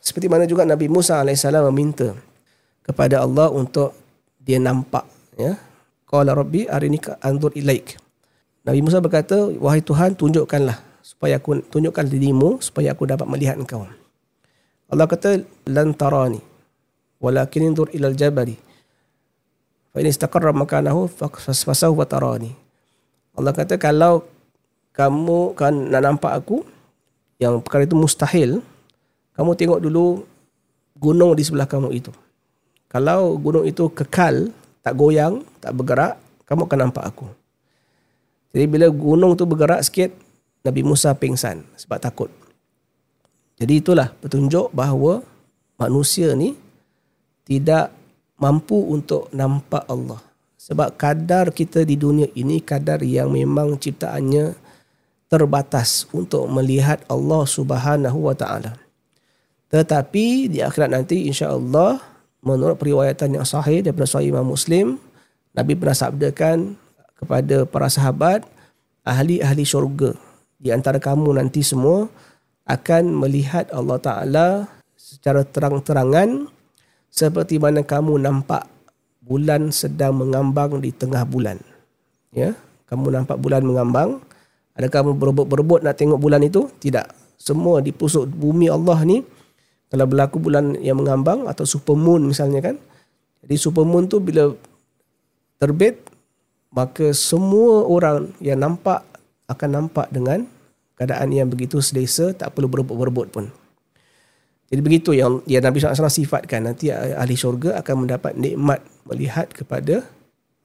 Seperti 0.00 0.26
mana 0.26 0.48
juga 0.48 0.64
Nabi 0.64 0.88
Musa 0.88 1.20
AS 1.20 1.44
meminta 1.68 2.16
kepada 2.80 3.20
Allah 3.20 3.52
untuk 3.52 3.92
dia 4.40 4.56
nampak. 4.56 5.04
Ya? 5.36 5.60
Qala 6.08 6.32
Rabbi 6.32 6.64
arinika 6.70 7.20
anzur 7.20 7.52
ilaik. 7.52 8.00
Nabi 8.64 8.80
Musa 8.80 8.98
berkata, 9.04 9.52
wahai 9.60 9.84
Tuhan 9.84 10.16
tunjukkanlah 10.16 10.78
supaya 11.04 11.38
aku 11.38 11.62
tunjukkan 11.70 12.06
dirimu 12.08 12.58
supaya 12.58 12.96
aku 12.96 13.06
dapat 13.06 13.26
melihat 13.30 13.54
engkau. 13.60 13.86
Allah 14.86 15.06
kata 15.10 15.42
lan 15.66 15.94
tarani 15.94 16.38
walakin 17.18 17.74
indur 17.74 17.90
ilal 17.90 18.14
jabari 18.14 18.54
fa 19.90 19.98
in 19.98 20.06
istaqarra 20.06 20.54
makanahu 20.54 21.10
fasawfa 21.10 22.06
tarani 22.06 22.54
Allah 23.34 23.50
kata 23.50 23.82
kalau 23.82 24.22
kamu 24.94 25.58
kan 25.58 25.74
nak 25.90 26.02
nampak 26.06 26.32
aku 26.38 26.62
yang 27.36 27.60
perkara 27.60 27.84
itu 27.84 27.96
mustahil 27.96 28.64
kamu 29.36 29.52
tengok 29.52 29.80
dulu 29.84 30.24
gunung 30.96 31.36
di 31.36 31.44
sebelah 31.44 31.68
kamu 31.68 31.92
itu. 31.92 32.12
Kalau 32.88 33.36
gunung 33.36 33.68
itu 33.68 33.92
kekal 33.92 34.48
tak 34.80 34.96
goyang 34.96 35.44
tak 35.60 35.76
bergerak 35.76 36.16
kamu 36.48 36.64
akan 36.64 36.78
nampak 36.88 37.04
aku. 37.04 37.26
Jadi 38.56 38.64
bila 38.64 38.86
gunung 38.88 39.36
tu 39.36 39.44
bergerak 39.44 39.84
sikit 39.84 40.14
Nabi 40.64 40.80
Musa 40.80 41.12
pingsan 41.12 41.60
sebab 41.76 42.00
takut. 42.00 42.30
Jadi 43.60 43.84
itulah 43.84 44.12
petunjuk 44.16 44.72
bahawa 44.72 45.20
manusia 45.76 46.32
ni 46.32 46.56
tidak 47.44 47.92
mampu 48.40 48.76
untuk 48.92 49.28
nampak 49.32 49.84
Allah. 49.88 50.20
Sebab 50.56 50.98
kadar 50.98 51.54
kita 51.54 51.86
di 51.86 51.94
dunia 51.94 52.26
ini 52.34 52.58
kadar 52.58 53.00
yang 53.04 53.30
memang 53.30 53.78
ciptaannya 53.78 54.65
terbatas 55.26 56.06
untuk 56.14 56.46
melihat 56.46 57.02
Allah 57.10 57.42
Subhanahu 57.46 58.30
wa 58.30 58.34
taala. 58.34 58.78
Tetapi 59.70 60.46
di 60.46 60.62
akhirat 60.62 60.90
nanti 60.94 61.26
insya-Allah 61.26 61.98
menurut 62.46 62.78
periwayatan 62.78 63.42
yang 63.42 63.46
sahih 63.46 63.82
daripada 63.82 64.06
Sahih 64.06 64.30
Imam 64.30 64.46
Muslim, 64.46 65.02
Nabi 65.50 65.74
pernah 65.74 65.98
sabdakan 65.98 66.78
kepada 67.18 67.66
para 67.66 67.90
sahabat 67.90 68.46
ahli-ahli 69.02 69.66
syurga 69.66 70.14
di 70.56 70.72
antara 70.72 70.96
kamu 70.96 71.36
nanti 71.36 71.60
semua 71.60 72.08
akan 72.66 73.22
melihat 73.22 73.70
Allah 73.70 73.98
Taala 74.02 74.48
secara 74.98 75.46
terang-terangan 75.46 76.50
seperti 77.12 77.62
mana 77.62 77.86
kamu 77.86 78.18
nampak 78.18 78.66
bulan 79.22 79.70
sedang 79.70 80.18
mengambang 80.18 80.82
di 80.82 80.90
tengah 80.90 81.22
bulan. 81.22 81.62
Ya, 82.34 82.58
kamu 82.90 83.22
nampak 83.22 83.38
bulan 83.38 83.62
mengambang. 83.62 84.20
Adakah 84.76 85.16
berebut-berebut 85.16 85.80
nak 85.80 85.96
tengok 85.96 86.20
bulan 86.20 86.44
itu? 86.44 86.68
Tidak. 86.68 87.36
Semua 87.40 87.80
di 87.80 87.92
pusuk 87.96 88.28
bumi 88.28 88.68
Allah 88.68 89.00
ni 89.08 89.24
kalau 89.88 90.04
berlaku 90.04 90.36
bulan 90.36 90.76
yang 90.84 91.00
mengambang 91.00 91.48
atau 91.48 91.64
supermoon 91.64 92.28
misalnya 92.28 92.60
kan. 92.60 92.76
Jadi 93.44 93.54
supermoon 93.56 94.08
tu 94.08 94.20
bila 94.20 94.52
terbit 95.56 95.96
maka 96.76 97.16
semua 97.16 97.88
orang 97.88 98.36
yang 98.44 98.60
nampak 98.60 99.00
akan 99.48 99.70
nampak 99.80 100.12
dengan 100.12 100.44
keadaan 100.98 101.32
yang 101.32 101.48
begitu 101.48 101.80
selesa 101.80 102.36
tak 102.36 102.52
perlu 102.52 102.68
berebut-berebut 102.68 103.28
pun. 103.32 103.46
Jadi 104.66 104.80
begitu 104.82 105.14
yang, 105.14 105.40
yang 105.46 105.62
Nabi 105.62 105.78
SAW 105.78 106.10
sifatkan 106.10 106.66
nanti 106.66 106.90
ahli 106.90 107.38
syurga 107.38 107.78
akan 107.78 108.04
mendapat 108.04 108.34
nikmat 108.34 108.82
melihat 109.06 109.46
kepada 109.54 110.02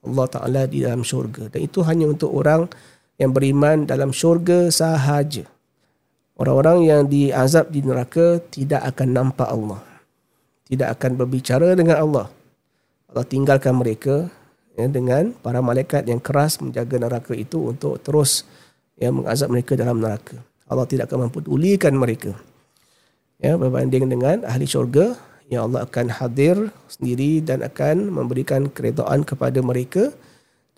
Allah 0.01 0.25
Ta'ala 0.25 0.61
di 0.65 0.81
dalam 0.81 1.05
syurga. 1.05 1.53
Dan 1.53 1.69
itu 1.69 1.85
hanya 1.85 2.09
untuk 2.09 2.33
orang 2.33 2.65
yang 3.21 3.29
beriman 3.29 3.85
dalam 3.85 4.09
syurga 4.09 4.73
sahaja. 4.73 5.45
Orang-orang 6.33 6.89
yang 6.89 7.01
diazab 7.05 7.69
di 7.69 7.85
neraka 7.85 8.41
tidak 8.49 8.81
akan 8.81 9.13
nampak 9.13 9.45
Allah. 9.45 9.77
Tidak 10.65 10.89
akan 10.89 11.21
berbicara 11.21 11.77
dengan 11.77 12.01
Allah. 12.01 12.27
Allah 13.13 13.25
tinggalkan 13.29 13.77
mereka 13.77 14.25
ya, 14.73 14.89
dengan 14.89 15.37
para 15.37 15.61
malaikat 15.61 16.09
yang 16.09 16.17
keras 16.17 16.57
menjaga 16.57 16.97
neraka 16.97 17.37
itu 17.37 17.69
untuk 17.69 18.01
terus 18.01 18.49
ya, 18.97 19.13
mengazab 19.13 19.53
mereka 19.53 19.77
dalam 19.77 20.01
neraka. 20.01 20.41
Allah 20.65 20.89
tidak 20.89 21.13
akan 21.13 21.29
mempedulikan 21.29 21.93
mereka. 21.93 22.33
ya 23.41 23.57
berbanding 23.57 24.05
dengan 24.09 24.45
ahli 24.45 24.65
syurga 24.65 25.17
yang 25.51 25.67
Allah 25.69 25.83
akan 25.83 26.13
hadir 26.13 26.71
sendiri 26.87 27.43
dan 27.43 27.65
akan 27.65 28.07
memberikan 28.07 28.71
keredaan 28.71 29.27
kepada 29.27 29.59
mereka 29.59 30.15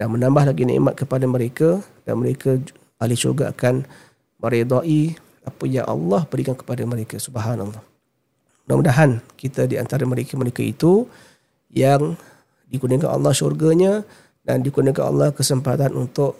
dan 0.03 0.11
menambah 0.11 0.51
lagi 0.51 0.67
nikmat 0.67 0.99
kepada 0.99 1.23
mereka. 1.23 1.79
Dan 2.03 2.19
mereka 2.19 2.59
ahli 2.99 3.15
syurga 3.15 3.55
akan 3.55 3.87
meredai 4.43 5.15
apa 5.47 5.63
yang 5.63 5.87
Allah 5.87 6.27
berikan 6.27 6.59
kepada 6.59 6.83
mereka. 6.83 7.15
Subhanallah. 7.15 7.79
Mudah-mudahan 8.67 9.23
kita 9.39 9.63
di 9.63 9.79
antara 9.79 10.03
mereka-mereka 10.03 10.59
itu 10.59 11.07
yang 11.71 12.19
dikurniakan 12.67 13.15
Allah 13.15 13.31
syurganya 13.31 14.03
dan 14.43 14.59
dikurniakan 14.59 15.07
Allah 15.07 15.31
kesempatan 15.31 15.95
untuk 15.95 16.35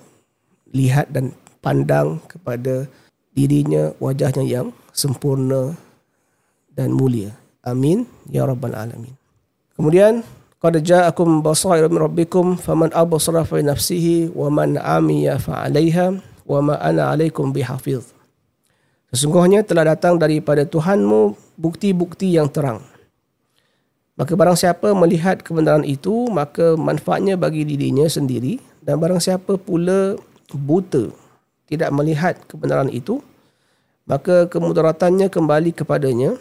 lihat 0.75 1.15
dan 1.15 1.32
pandang 1.63 2.20
kepada 2.27 2.91
dirinya 3.32 3.96
wajahnya 4.03 4.43
yang 4.43 4.75
sempurna 4.91 5.72
dan 6.75 6.91
mulia. 6.91 7.32
Amin. 7.63 8.12
Ya 8.27 8.43
rabbal 8.43 8.75
alamin. 8.75 9.15
Kemudian 9.79 10.27
qad 10.63 10.79
ja'akum 10.79 11.43
basairun 11.43 11.91
min 11.91 12.00
rabbikum 12.08 12.55
faman 12.55 12.88
absara 12.96 13.43
fa 13.43 13.60
nafsihi 13.60 14.32
wa 14.32 14.48
man 14.48 14.79
amiya 14.79 15.36
fa 15.36 15.67
'alaiha 15.67 16.15
wa 16.48 16.60
ma 16.63 16.79
ana 16.79 17.12
'alaikum 17.12 17.51
bihafiz. 17.51 18.15
Sesungguhnya 19.12 19.67
telah 19.67 19.91
datang 19.91 20.15
daripada 20.15 20.63
Tuhanmu 20.63 21.36
bukti-bukti 21.60 22.39
yang 22.39 22.48
terang. 22.48 22.79
Maka 24.15 24.39
barang 24.39 24.55
siapa 24.55 24.96
melihat 24.96 25.43
kebenaran 25.43 25.84
itu, 25.84 26.32
maka 26.32 26.79
manfaatnya 26.79 27.36
bagi 27.36 27.67
dirinya 27.67 28.08
sendiri. 28.08 28.58
Dan 28.79 29.03
barang 29.03 29.20
siapa 29.20 29.60
pula 29.60 30.15
buta, 30.50 31.12
tidak 31.67 31.91
melihat 31.91 32.39
kebenaran 32.48 32.88
itu, 32.88 33.20
maka 34.08 34.48
kemudaratannya 34.48 35.27
kembali 35.27 35.75
kepadanya 35.75 36.39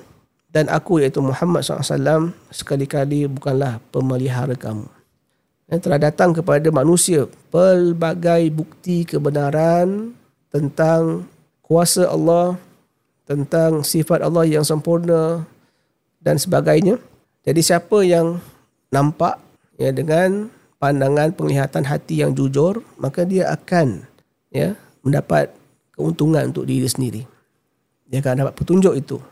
dan 0.53 0.69
aku 0.69 1.01
iaitu 1.01 1.25
Muhammad 1.25 1.65
SAW 1.65 2.37
sekali-kali 2.53 3.25
bukanlah 3.25 3.81
pemelihara 3.89 4.53
kamu. 4.53 4.85
Yang 5.73 5.81
telah 5.89 5.99
datang 5.99 6.37
kepada 6.37 6.69
manusia 6.69 7.25
pelbagai 7.49 8.53
bukti 8.53 9.09
kebenaran 9.09 10.13
tentang 10.53 11.25
kuasa 11.65 12.05
Allah, 12.05 12.61
tentang 13.25 13.81
sifat 13.81 14.21
Allah 14.21 14.45
yang 14.45 14.61
sempurna 14.61 15.49
dan 16.21 16.37
sebagainya. 16.37 17.01
Jadi 17.49 17.61
siapa 17.65 18.05
yang 18.05 18.37
nampak 18.93 19.41
ya 19.81 19.89
dengan 19.89 20.53
pandangan 20.77 21.33
penglihatan 21.33 21.89
hati 21.89 22.21
yang 22.21 22.37
jujur, 22.37 22.85
maka 23.01 23.25
dia 23.25 23.49
akan 23.49 24.05
ya 24.53 24.77
mendapat 25.01 25.49
keuntungan 25.97 26.53
untuk 26.53 26.69
diri 26.69 26.85
sendiri. 26.85 27.25
Dia 28.05 28.21
akan 28.21 28.45
dapat 28.45 28.55
petunjuk 28.61 28.93
itu 29.01 29.32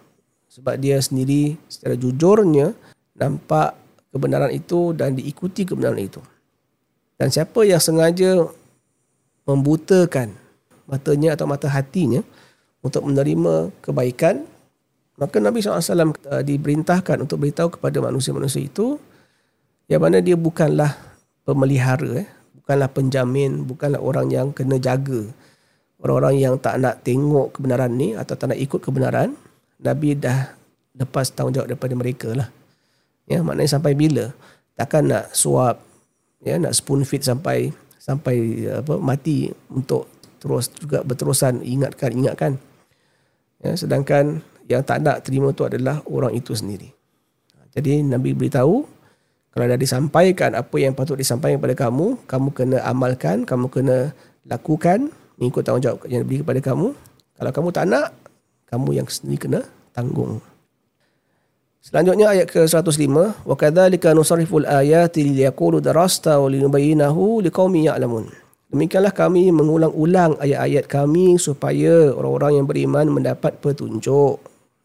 sebab 0.50 0.74
dia 0.82 0.98
sendiri 0.98 1.54
secara 1.70 1.94
jujurnya 1.94 2.74
nampak 3.14 3.78
kebenaran 4.10 4.50
itu 4.50 4.90
dan 4.90 5.14
diikuti 5.14 5.62
kebenaran 5.62 6.02
itu. 6.02 6.18
Dan 7.14 7.30
siapa 7.30 7.62
yang 7.62 7.78
sengaja 7.78 8.50
membutakan 9.46 10.34
matanya 10.90 11.38
atau 11.38 11.46
mata 11.46 11.70
hatinya 11.70 12.26
untuk 12.82 13.06
menerima 13.06 13.70
kebaikan, 13.78 14.42
maka 15.20 15.36
Nabi 15.38 15.62
SAW 15.62 16.16
uh, 16.26 16.42
diperintahkan 16.42 17.22
untuk 17.22 17.46
beritahu 17.46 17.78
kepada 17.78 18.02
manusia-manusia 18.02 18.66
itu 18.66 18.98
yang 19.86 20.02
mana 20.02 20.18
dia 20.18 20.34
bukanlah 20.34 20.96
pemelihara, 21.44 22.24
eh, 22.24 22.28
bukanlah 22.56 22.88
penjamin, 22.90 23.66
bukanlah 23.68 24.00
orang 24.00 24.32
yang 24.32 24.48
kena 24.50 24.80
jaga. 24.80 25.28
Orang-orang 26.00 26.40
yang 26.40 26.54
tak 26.56 26.80
nak 26.80 27.04
tengok 27.04 27.52
kebenaran 27.52 27.92
ni 27.92 28.16
atau 28.16 28.32
tak 28.32 28.56
nak 28.56 28.58
ikut 28.58 28.80
kebenaran, 28.80 29.36
Nabi 29.80 30.16
dah 30.16 30.52
lepas 30.96 31.32
tanggungjawab 31.32 31.72
daripada 31.72 31.94
mereka 31.96 32.28
lah. 32.36 32.48
Ya, 33.24 33.40
maknanya 33.40 33.78
sampai 33.78 33.96
bila? 33.96 34.34
Takkan 34.76 35.08
nak 35.08 35.32
suap, 35.32 35.80
ya, 36.44 36.60
nak 36.60 36.76
spoon 36.76 37.06
feed 37.06 37.24
sampai 37.24 37.72
sampai 38.00 38.66
apa 38.66 38.96
mati 38.96 39.52
untuk 39.70 40.08
terus 40.40 40.72
juga 40.72 41.04
berterusan 41.04 41.60
ingatkan 41.64 42.10
ingatkan. 42.12 42.52
Ya, 43.60 43.76
sedangkan 43.76 44.40
yang 44.66 44.82
tak 44.84 45.04
nak 45.04 45.20
terima 45.24 45.52
tu 45.52 45.68
adalah 45.68 46.00
orang 46.08 46.32
itu 46.32 46.56
sendiri. 46.56 46.88
Jadi 47.70 48.02
Nabi 48.02 48.34
beritahu 48.34 48.82
kalau 49.50 49.66
dah 49.66 49.78
disampaikan 49.78 50.54
apa 50.54 50.76
yang 50.78 50.94
patut 50.94 51.18
disampaikan 51.18 51.58
kepada 51.58 51.76
kamu, 51.86 52.22
kamu 52.30 52.48
kena 52.54 52.78
amalkan, 52.86 53.42
kamu 53.42 53.66
kena 53.66 54.14
lakukan 54.46 55.10
mengikut 55.42 55.66
tanggungjawab 55.66 56.06
yang 56.06 56.22
diberi 56.22 56.42
kepada 56.46 56.60
kamu. 56.70 56.94
Kalau 57.34 57.50
kamu 57.50 57.68
tak 57.74 57.84
nak, 57.90 58.06
kamu 58.70 59.02
yang 59.02 59.06
sendiri 59.10 59.50
kena 59.50 59.60
tanggung. 59.92 60.38
Selanjutnya 61.80 62.30
ayat 62.30 62.46
ke-105, 62.52 63.08
wa 63.42 63.56
kadzalika 63.56 64.12
nusarriful 64.12 64.68
ayati 64.68 65.24
liyaqulu 65.24 65.80
darasta 65.80 66.36
wa 66.36 66.46
linubayyinahu 66.46 67.40
liqaumin 67.40 67.88
ya'lamun. 67.88 68.28
Demikianlah 68.70 69.10
kami 69.10 69.50
mengulang-ulang 69.50 70.38
ayat-ayat 70.38 70.86
kami 70.86 71.40
supaya 71.42 72.14
orang-orang 72.14 72.62
yang 72.62 72.66
beriman 72.70 73.06
mendapat 73.10 73.58
petunjuk. 73.58 74.38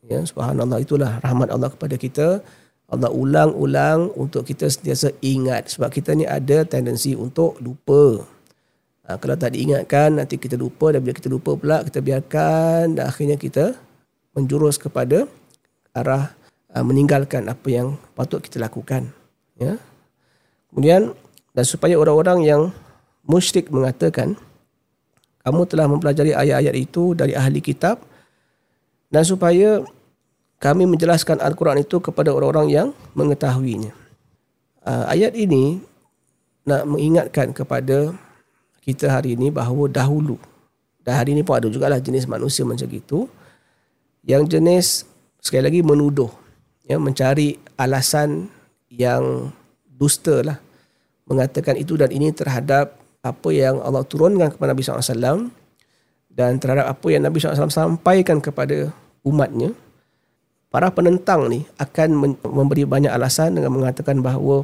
Ya, 0.10 0.26
subhanallah 0.26 0.82
itulah 0.82 1.22
rahmat 1.22 1.54
Allah 1.54 1.70
kepada 1.70 1.94
kita. 1.94 2.42
Allah 2.90 3.14
ulang-ulang 3.14 4.10
untuk 4.18 4.46
kita 4.46 4.70
sentiasa 4.70 5.14
ingat 5.22 5.74
sebab 5.74 5.94
kita 5.94 6.18
ni 6.18 6.26
ada 6.26 6.66
tendensi 6.66 7.14
untuk 7.14 7.62
lupa. 7.62 8.26
Ha, 9.06 9.22
kalau 9.22 9.38
tak 9.38 9.54
diingatkan 9.54 10.18
nanti 10.18 10.42
kita 10.42 10.58
lupa. 10.58 10.90
Dan 10.90 11.06
bila 11.06 11.14
kita 11.14 11.30
lupa 11.30 11.54
pula 11.54 11.86
kita 11.86 12.02
biarkan 12.02 12.98
dan 12.98 13.06
akhirnya 13.06 13.38
kita 13.38 13.78
menjurus 14.34 14.82
kepada 14.82 15.30
arah 15.96 16.34
uh, 16.76 16.84
meninggalkan 16.84 17.48
apa 17.48 17.68
yang 17.72 17.88
patut 18.18 18.44
kita 18.44 18.60
lakukan 18.60 19.08
ya. 19.56 19.80
Kemudian 20.70 21.16
dan 21.56 21.64
supaya 21.64 21.96
orang-orang 21.96 22.44
yang 22.44 22.62
musyrik 23.24 23.72
mengatakan 23.72 24.36
kamu 25.46 25.62
telah 25.70 25.88
mempelajari 25.88 26.36
ayat-ayat 26.36 26.76
itu 26.76 27.16
dari 27.16 27.32
ahli 27.38 27.64
kitab 27.64 28.04
dan 29.08 29.24
supaya 29.24 29.86
kami 30.60 30.84
menjelaskan 30.90 31.40
al-Quran 31.40 31.80
itu 31.80 32.02
kepada 32.02 32.34
orang-orang 32.34 32.68
yang 32.74 32.88
mengetahuinya. 33.16 33.94
Uh, 34.84 35.06
ayat 35.08 35.32
ini 35.38 35.80
nak 36.66 36.90
mengingatkan 36.90 37.54
kepada 37.54 38.18
kita 38.86 39.10
hari 39.10 39.34
ini 39.34 39.50
bahawa 39.50 39.90
dahulu 39.90 40.38
dan 41.02 41.18
hari 41.18 41.34
ini 41.34 41.42
pun 41.42 41.58
ada 41.58 41.66
juga 41.74 41.90
lah 41.90 41.98
jenis 41.98 42.30
manusia 42.30 42.62
macam 42.62 42.86
itu 42.86 43.26
yang 44.22 44.46
jenis 44.46 45.10
sekali 45.42 45.66
lagi 45.66 45.82
menuduh 45.82 46.30
ya 46.86 47.02
mencari 47.02 47.58
alasan 47.82 48.46
yang 48.94 49.50
dusta 49.90 50.46
lah 50.46 50.58
mengatakan 51.26 51.74
itu 51.82 51.98
dan 51.98 52.14
ini 52.14 52.30
terhadap 52.30 52.94
apa 53.26 53.50
yang 53.50 53.82
Allah 53.82 54.06
turunkan 54.06 54.54
kepada 54.54 54.78
Nabi 54.78 54.86
SAW 54.86 55.50
dan 56.30 56.62
terhadap 56.62 56.86
apa 56.86 57.08
yang 57.10 57.26
Nabi 57.26 57.42
SAW 57.42 57.74
sampaikan 57.74 58.38
kepada 58.38 58.94
umatnya 59.26 59.74
para 60.70 60.94
penentang 60.94 61.50
ni 61.50 61.66
akan 61.82 62.38
memberi 62.46 62.86
banyak 62.86 63.10
alasan 63.10 63.58
dengan 63.58 63.74
mengatakan 63.74 64.22
bahawa 64.22 64.62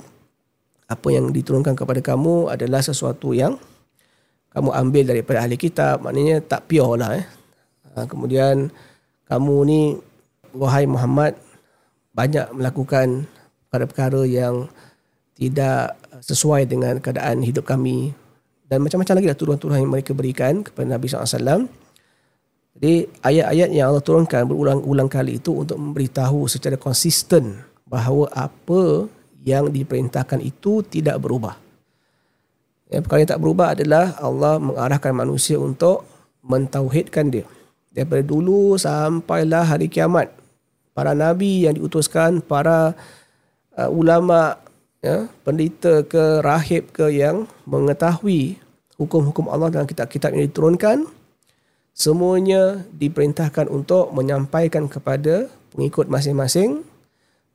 apa 0.86 1.07
yang 1.10 1.34
diturunkan 1.34 1.73
kepada 1.73 2.03
kamu 2.03 2.53
adalah 2.53 2.86
sesuatu 2.86 3.34
yang 3.34 3.57
kamu 4.51 4.69
ambil 4.71 5.03
daripada 5.15 5.43
ahli 5.43 5.55
kitab 5.55 6.03
maknanya 6.03 6.43
tak 6.43 6.67
pure 6.67 6.99
lah 6.99 7.15
eh. 7.15 7.25
Ha, 7.91 8.07
kemudian 8.07 8.71
kamu 9.27 9.55
ni 9.67 9.81
wahai 10.55 10.87
Muhammad 10.87 11.35
banyak 12.11 12.51
melakukan 12.55 13.27
perkara-perkara 13.67 14.27
yang 14.27 14.67
tidak 15.35 15.95
sesuai 16.19 16.67
dengan 16.67 16.99
keadaan 16.99 17.43
hidup 17.43 17.63
kami 17.63 18.11
dan 18.71 18.79
macam-macam 18.79 19.15
lagi 19.19 19.27
lah 19.27 19.37
tuduhan-tuduhan 19.39 19.83
yang 19.83 19.91
mereka 19.91 20.11
berikan 20.15 20.63
kepada 20.63 20.95
Nabi 20.95 21.11
SAW. 21.11 21.67
Jadi 22.71 23.03
ayat-ayat 23.19 23.69
yang 23.75 23.91
Allah 23.91 23.99
turunkan 23.99 24.47
berulang-ulang 24.47 25.11
kali 25.11 25.43
itu 25.43 25.51
untuk 25.51 25.75
memberitahu 25.75 26.47
secara 26.47 26.79
konsisten 26.79 27.59
bahawa 27.83 28.31
apa 28.31 29.11
yang 29.43 29.67
diperintahkan 29.67 30.39
itu 30.39 30.79
tidak 30.87 31.19
berubah. 31.19 31.59
Ya, 32.91 32.99
perkara 32.99 33.23
yang 33.23 33.32
tak 33.32 33.39
berubah 33.39 33.71
adalah 33.71 34.19
Allah 34.19 34.60
mengarahkan 34.60 35.15
manusia 35.15 35.56
untuk 35.56 36.04
mentauhidkan 36.43 37.32
dia. 37.32 37.47
Daripada 37.88 38.19
dulu 38.19 38.75
sampailah 38.75 39.63
hari 39.63 39.88
kiamat. 39.88 40.27
Para 40.91 41.15
nabi 41.15 41.63
yang 41.63 41.80
diutuskan, 41.80 42.43
para 42.43 42.91
uh, 43.80 43.88
ulama, 43.88 44.60
ya, 44.99 45.32
pendeta 45.47 46.04
ke, 46.04 46.43
rahib 46.43 46.91
ke 46.91 47.15
yang 47.15 47.47
mengetahui 47.63 48.60
hukum-hukum 48.99 49.47
Allah 49.47 49.71
dalam 49.71 49.88
kitab-kitab 49.88 50.36
yang 50.36 50.51
diturunkan, 50.51 51.08
semuanya 51.95 52.84
diperintahkan 52.91 53.71
untuk 53.71 54.12
menyampaikan 54.12 54.91
kepada 54.91 55.47
pengikut 55.71 56.12
masing-masing 56.12 56.84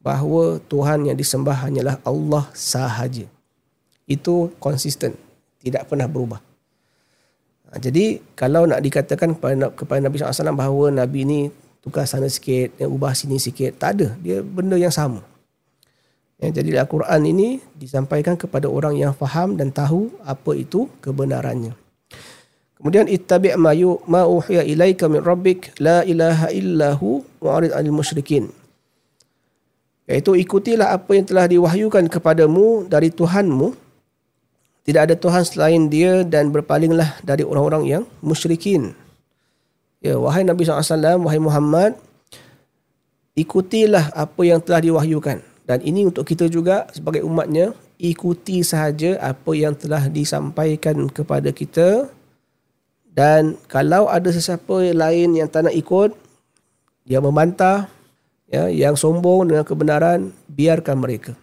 bahawa 0.01 0.64
Tuhan 0.72 1.12
yang 1.12 1.16
disembah 1.20 1.68
hanyalah 1.68 2.01
Allah 2.09 2.49
sahaja. 2.57 3.29
Itu 4.09 4.57
konsisten 4.57 5.26
tidak 5.66 5.90
pernah 5.90 6.07
berubah. 6.07 6.38
Ha, 7.66 7.83
jadi 7.83 8.22
kalau 8.38 8.70
nak 8.70 8.79
dikatakan 8.79 9.35
kepada, 9.35 9.74
kepada 9.74 10.00
Nabi 10.07 10.22
SAW 10.22 10.55
bahawa 10.55 10.94
Nabi 10.94 11.26
ini 11.26 11.40
tukar 11.83 12.07
sana 12.07 12.31
sikit, 12.31 12.79
ya, 12.79 12.87
ubah 12.87 13.14
sini 13.14 13.42
sikit. 13.42 13.79
Tak 13.79 13.90
ada. 13.98 14.09
Dia 14.22 14.42
benda 14.42 14.79
yang 14.79 14.94
sama. 14.94 15.22
Ya, 16.37 16.52
jadi 16.52 16.85
Al-Quran 16.85 17.22
ini 17.24 17.64
disampaikan 17.72 18.37
kepada 18.37 18.68
orang 18.68 19.00
yang 19.00 19.16
faham 19.16 19.57
dan 19.57 19.72
tahu 19.72 20.12
apa 20.20 20.52
itu 20.52 20.87
kebenarannya. 21.00 21.72
Kemudian 22.76 23.09
ittabi' 23.09 23.57
ma 23.57 23.72
ma 24.05 24.29
uhiya 24.29 24.61
ilaika 24.68 25.09
min 25.09 25.24
rabbik 25.24 25.81
la 25.81 26.05
ilaha 26.05 26.52
illahu 26.52 27.24
wa'rid 27.40 27.72
'anil 27.72 27.96
musyrikin. 27.96 28.52
Iaitu 30.05 30.37
ikutilah 30.37 30.92
apa 30.92 31.16
yang 31.16 31.24
telah 31.24 31.48
diwahyukan 31.48 32.07
kepadamu 32.12 32.85
dari 32.85 33.09
Tuhanmu. 33.11 33.86
Tidak 34.87 35.03
ada 35.03 35.18
Tuhan 35.18 35.42
selain 35.42 35.90
dia 35.90 36.22
dan 36.22 36.55
berpalinglah 36.55 37.18
dari 37.27 37.42
orang-orang 37.42 37.83
yang 37.90 38.03
musyrikin. 38.22 38.94
Ya, 39.99 40.14
wahai 40.14 40.46
Nabi 40.46 40.62
SAW, 40.62 41.27
wahai 41.27 41.42
Muhammad, 41.42 41.99
ikutilah 43.35 44.14
apa 44.14 44.46
yang 44.46 44.62
telah 44.62 44.79
diwahyukan. 44.79 45.42
Dan 45.66 45.79
ini 45.83 46.07
untuk 46.07 46.22
kita 46.22 46.46
juga 46.46 46.87
sebagai 46.94 47.27
umatnya, 47.27 47.75
ikuti 47.99 48.62
sahaja 48.62 49.18
apa 49.18 49.51
yang 49.59 49.75
telah 49.75 50.07
disampaikan 50.07 51.11
kepada 51.11 51.51
kita. 51.51 52.07
Dan 53.11 53.59
kalau 53.66 54.07
ada 54.07 54.31
sesiapa 54.31 54.94
lain 54.94 55.35
yang 55.35 55.51
tak 55.51 55.66
nak 55.66 55.75
ikut, 55.75 56.14
dia 57.03 57.18
membantah, 57.18 57.90
ya, 58.46 58.70
yang 58.70 58.94
sombong 58.94 59.51
dengan 59.51 59.66
kebenaran, 59.66 60.31
biarkan 60.46 60.96
mereka. 61.03 61.35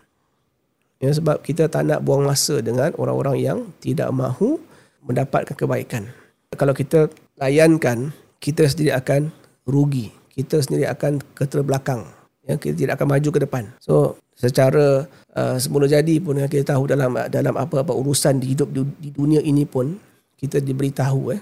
Ya, 1.04 1.12
sebab 1.12 1.44
kita 1.44 1.68
tak 1.68 1.84
nak 1.84 2.00
buang 2.00 2.24
masa 2.24 2.64
dengan 2.64 2.96
orang-orang 2.96 3.36
yang 3.44 3.60
tidak 3.84 4.08
mahu 4.16 4.56
mendapatkan 5.04 5.52
kebaikan. 5.52 6.08
Kalau 6.56 6.72
kita 6.72 7.12
layankan, 7.36 8.16
kita 8.40 8.72
sendiri 8.72 8.96
akan 8.96 9.28
rugi. 9.68 10.16
Kita 10.32 10.64
sendiri 10.64 10.88
akan 10.88 11.20
keterbelakang. 11.36 12.08
Ya, 12.48 12.56
kita 12.56 12.88
tidak 12.88 12.94
akan 12.96 13.20
maju 13.20 13.30
ke 13.36 13.40
depan. 13.44 13.64
So, 13.84 14.16
secara 14.32 15.04
uh, 15.36 15.56
semula 15.60 15.92
jadi 15.92 16.24
pun 16.24 16.40
yang 16.40 16.48
kita 16.48 16.72
tahu 16.72 16.88
dalam 16.88 17.20
dalam 17.28 17.52
apa-apa 17.52 17.92
urusan 17.92 18.40
di 18.40 18.56
hidup 18.56 18.72
di, 18.72 18.88
di 19.04 19.10
dunia 19.12 19.44
ini 19.44 19.68
pun, 19.68 20.00
kita 20.40 20.64
diberitahu 20.64 21.36
eh, 21.36 21.42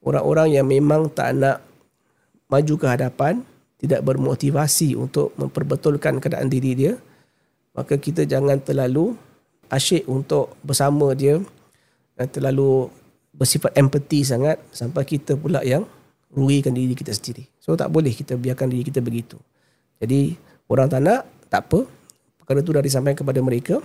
orang-orang 0.00 0.56
yang 0.56 0.64
memang 0.64 1.12
tak 1.12 1.36
nak 1.36 1.60
maju 2.48 2.74
ke 2.80 2.86
hadapan, 2.88 3.44
tidak 3.76 4.00
bermotivasi 4.00 4.96
untuk 4.96 5.36
memperbetulkan 5.36 6.24
keadaan 6.24 6.48
diri 6.48 6.72
dia, 6.72 6.96
maka 7.78 7.94
kita 7.94 8.26
jangan 8.26 8.58
terlalu 8.58 9.14
asyik 9.70 10.10
untuk 10.10 10.58
bersama 10.66 11.14
dia 11.14 11.38
dan 12.18 12.26
terlalu 12.26 12.90
bersifat 13.30 13.70
empati 13.78 14.26
sangat 14.26 14.58
sampai 14.74 15.06
kita 15.06 15.38
pula 15.38 15.62
yang 15.62 15.86
rugikan 16.34 16.74
diri 16.74 16.98
kita 16.98 17.14
sendiri. 17.14 17.46
So 17.62 17.78
tak 17.78 17.94
boleh 17.94 18.10
kita 18.10 18.34
biarkan 18.34 18.66
diri 18.66 18.82
kita 18.82 18.98
begitu. 18.98 19.38
Jadi 20.02 20.34
orang 20.66 20.90
tak 20.90 21.00
nak, 21.06 21.22
tak 21.46 21.70
apa. 21.70 21.86
Perkara 22.42 22.58
itu 22.66 22.74
dah 22.74 22.82
disampaikan 22.82 23.22
kepada 23.22 23.38
mereka. 23.38 23.78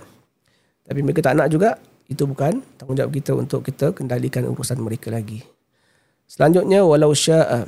Tapi 0.82 1.00
mereka 1.00 1.30
tak 1.30 1.38
nak 1.38 1.48
juga, 1.48 1.78
itu 2.10 2.26
bukan 2.26 2.60
tanggungjawab 2.76 3.12
kita 3.14 3.32
untuk 3.32 3.62
kita 3.62 3.94
kendalikan 3.94 4.44
urusan 4.50 4.82
mereka 4.82 5.08
lagi. 5.08 5.40
Selanjutnya, 6.28 6.82
walau 6.82 7.14
sya'a 7.14 7.64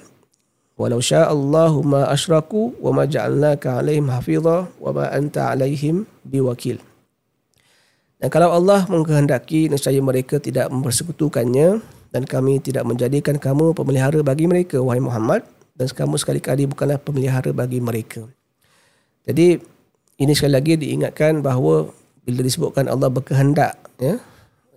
Walau 0.77 1.01
syaa 1.01 1.33
Allahu 1.33 1.81
ma 1.89 2.05
asyraku 2.13 2.77
wa 2.85 2.93
ma 2.93 3.09
ja'alnaka 3.09 3.81
'alaihim 3.81 4.13
hafiza 4.13 4.69
wa 4.69 4.91
ma 4.93 5.09
anta 5.09 5.49
'alaihim 5.49 6.05
biwakil. 6.21 6.77
Dan 8.21 8.29
kalau 8.29 8.53
Allah 8.53 8.85
mengkehendaki 8.85 9.73
nescaya 9.73 10.01
mereka 10.05 10.37
tidak 10.37 10.69
mempersekutukannya 10.69 11.81
dan 12.13 12.23
kami 12.29 12.61
tidak 12.61 12.85
menjadikan 12.85 13.41
kamu 13.41 13.73
pemelihara 13.73 14.21
bagi 14.21 14.45
mereka 14.49 14.81
wahai 14.81 15.01
Muhammad 15.01 15.45
dan 15.77 15.89
kamu 15.89 16.17
sekali-kali 16.21 16.69
bukanlah 16.69 17.01
pemelihara 17.01 17.53
bagi 17.57 17.81
mereka. 17.81 18.25
Jadi 19.25 19.61
ini 20.21 20.33
sekali 20.33 20.53
lagi 20.57 20.73
diingatkan 20.81 21.45
bahawa 21.45 21.89
bila 22.25 22.41
disebutkan 22.41 22.89
Allah 22.89 23.13
berkehendak 23.13 23.77
ya 24.01 24.17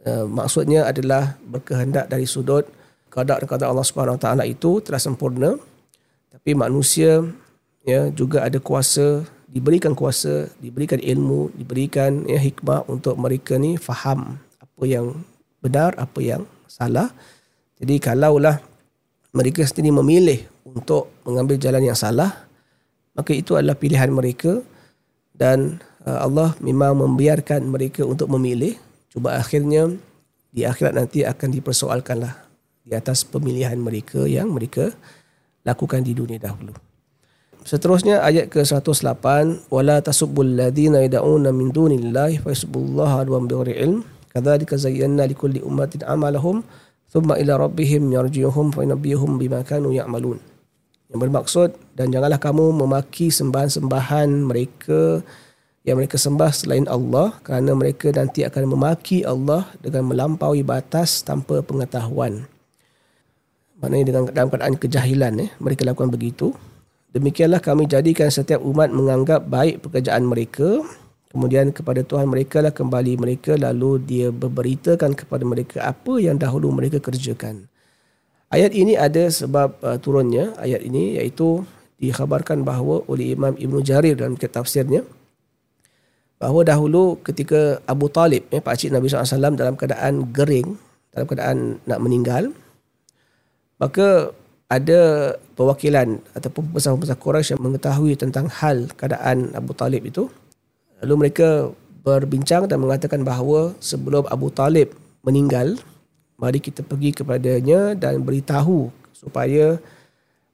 uh, 0.07 0.25
maksudnya 0.27 0.87
adalah 0.87 1.39
berkehendak 1.47 2.11
dari 2.11 2.27
sudut 2.27 2.67
kadar 3.09 3.41
dan 3.41 3.67
Allah 3.71 3.87
Subhanahu 3.87 4.19
Wa 4.19 4.23
Taala 4.31 4.43
itu 4.45 4.83
telah 4.83 5.01
sempurna 5.01 5.57
tapi 6.49 6.57
manusia 6.57 7.29
ya 7.85 8.09
juga 8.09 8.41
ada 8.41 8.57
kuasa 8.57 9.21
diberikan 9.45 9.93
kuasa 9.93 10.49
diberikan 10.57 10.97
ilmu 10.97 11.53
diberikan 11.53 12.25
ya 12.25 12.41
hikmah 12.41 12.89
untuk 12.89 13.13
mereka 13.21 13.53
ni 13.61 13.77
faham 13.77 14.41
apa 14.57 14.81
yang 14.81 15.13
benar 15.61 15.93
apa 16.01 16.17
yang 16.25 16.49
salah. 16.65 17.13
Jadi 17.77 18.01
kalaulah 18.01 18.57
mereka 19.29 19.61
sendiri 19.61 19.93
memilih 19.93 20.41
untuk 20.65 21.13
mengambil 21.21 21.61
jalan 21.61 21.85
yang 21.85 21.93
salah 21.93 22.33
maka 23.13 23.29
itu 23.37 23.53
adalah 23.53 23.77
pilihan 23.77 24.09
mereka. 24.09 24.65
Dan 25.29 25.77
uh, 26.01 26.25
Allah 26.25 26.57
memang 26.65 26.97
membiarkan 26.97 27.61
mereka 27.69 28.09
untuk 28.09 28.25
memilih. 28.25 28.73
Cuba 29.13 29.37
akhirnya 29.37 29.85
di 30.49 30.65
akhirat 30.65 30.97
nanti 30.97 31.21
akan 31.21 31.53
dipersoalkanlah 31.53 32.33
di 32.81 32.97
atas 32.97 33.21
pemilihan 33.21 33.77
mereka 33.77 34.25
yang 34.25 34.49
mereka 34.49 34.89
lakukan 35.63 36.03
di 36.03 36.15
dunia 36.15 36.39
dahulu. 36.39 36.75
Seterusnya 37.67 38.23
ayat 38.23 38.47
ke-108 38.49 39.25
wala 39.67 39.99
tasubbul 39.99 40.57
ladina 40.57 41.03
yad'una 41.03 41.51
min 41.51 41.75
dunillahi 41.75 42.39
fa 42.39 42.55
yasbullaha 42.55 43.27
adwan 43.27 43.45
bighairi 43.51 43.75
ilm 43.83 44.07
kadzalika 44.31 44.79
zayyana 44.79 45.27
likulli 45.27 45.59
ummatin 45.59 46.01
amalahum 46.07 46.63
thumma 47.11 47.35
ila 47.35 47.59
rabbihim 47.59 48.09
yarji'uhum 48.09 48.71
fa 48.71 48.87
yunabbihum 48.87 49.35
bima 49.35 49.61
kanu 49.67 49.91
ya'malun. 49.91 50.39
Yang 51.09 51.19
bermaksud 51.19 51.69
dan 51.97 52.13
janganlah 52.13 52.39
kamu 52.39 52.69
memaki 52.73 53.33
sembahan-sembahan 53.33 54.29
mereka 54.45 55.25
yang 55.83 55.97
mereka 55.97 56.21
sembah 56.21 56.51
selain 56.53 56.85
Allah 56.85 57.33
kerana 57.41 57.73
mereka 57.73 58.13
nanti 58.13 58.45
akan 58.45 58.77
memaki 58.77 59.25
Allah 59.25 59.65
dengan 59.81 60.13
melampaui 60.13 60.61
batas 60.61 61.25
tanpa 61.25 61.65
pengetahuan. 61.65 62.45
Maknanya 63.79 64.05
dengan 64.11 64.23
dalam 64.31 64.49
keadaan 64.51 64.75
kejahilan 64.75 65.33
eh, 65.39 65.49
mereka 65.63 65.87
lakukan 65.87 66.11
begitu. 66.11 66.51
Demikianlah 67.15 67.63
kami 67.63 67.89
jadikan 67.89 68.29
setiap 68.29 68.61
umat 68.61 68.91
menganggap 68.93 69.47
baik 69.47 69.81
pekerjaan 69.81 70.27
mereka. 70.27 70.83
Kemudian 71.29 71.69
kepada 71.69 72.01
Tuhan 72.01 72.25
mereka 72.25 72.59
lah 72.59 72.73
kembali 72.73 73.17
mereka 73.21 73.53
lalu 73.53 74.01
dia 74.01 74.33
berberitakan 74.33 75.13
kepada 75.13 75.45
mereka 75.45 75.77
apa 75.85 76.17
yang 76.17 76.41
dahulu 76.41 76.73
mereka 76.73 76.97
kerjakan. 76.97 77.69
Ayat 78.49 78.73
ini 78.73 78.97
ada 78.97 79.29
sebab 79.29 79.77
uh, 79.85 79.97
turunnya 80.01 80.57
ayat 80.57 80.81
ini 80.81 81.21
iaitu 81.21 81.61
dikhabarkan 82.01 82.65
bahawa 82.65 83.05
oleh 83.05 83.37
Imam 83.37 83.53
Ibn 83.53 83.77
Jarir 83.85 84.17
dalam 84.17 84.33
kitab 84.33 84.65
tafsirnya 84.65 85.05
bahawa 86.39 86.63
dahulu 86.63 87.19
ketika 87.19 87.83
Abu 87.83 88.07
Talib, 88.07 88.47
eh, 88.49 88.63
pakcik 88.63 88.95
Nabi 88.95 89.11
SAW 89.11 89.59
dalam 89.59 89.75
keadaan 89.75 90.31
gering, 90.31 90.79
dalam 91.11 91.27
keadaan 91.27 91.57
nak 91.83 91.99
meninggal, 91.99 92.55
Maka 93.79 94.35
ada 94.69 95.33
perwakilan 95.57 96.21
ataupun 96.37 96.69
pembesar-pembesar 96.69 97.17
Quraisy 97.17 97.57
yang 97.57 97.63
mengetahui 97.65 98.13
tentang 98.19 98.45
hal 98.51 98.85
keadaan 98.93 99.49
Abu 99.57 99.73
Talib 99.73 100.05
itu. 100.05 100.29
Lalu 101.01 101.25
mereka 101.25 101.73
berbincang 102.05 102.69
dan 102.69 102.83
mengatakan 102.83 103.25
bahawa 103.25 103.73
sebelum 103.81 104.29
Abu 104.29 104.53
Talib 104.53 104.93
meninggal, 105.25 105.79
mari 106.37 106.61
kita 106.61 106.85
pergi 106.85 107.17
kepadanya 107.17 107.97
dan 107.97 108.21
beritahu 108.21 108.93
supaya 109.09 109.81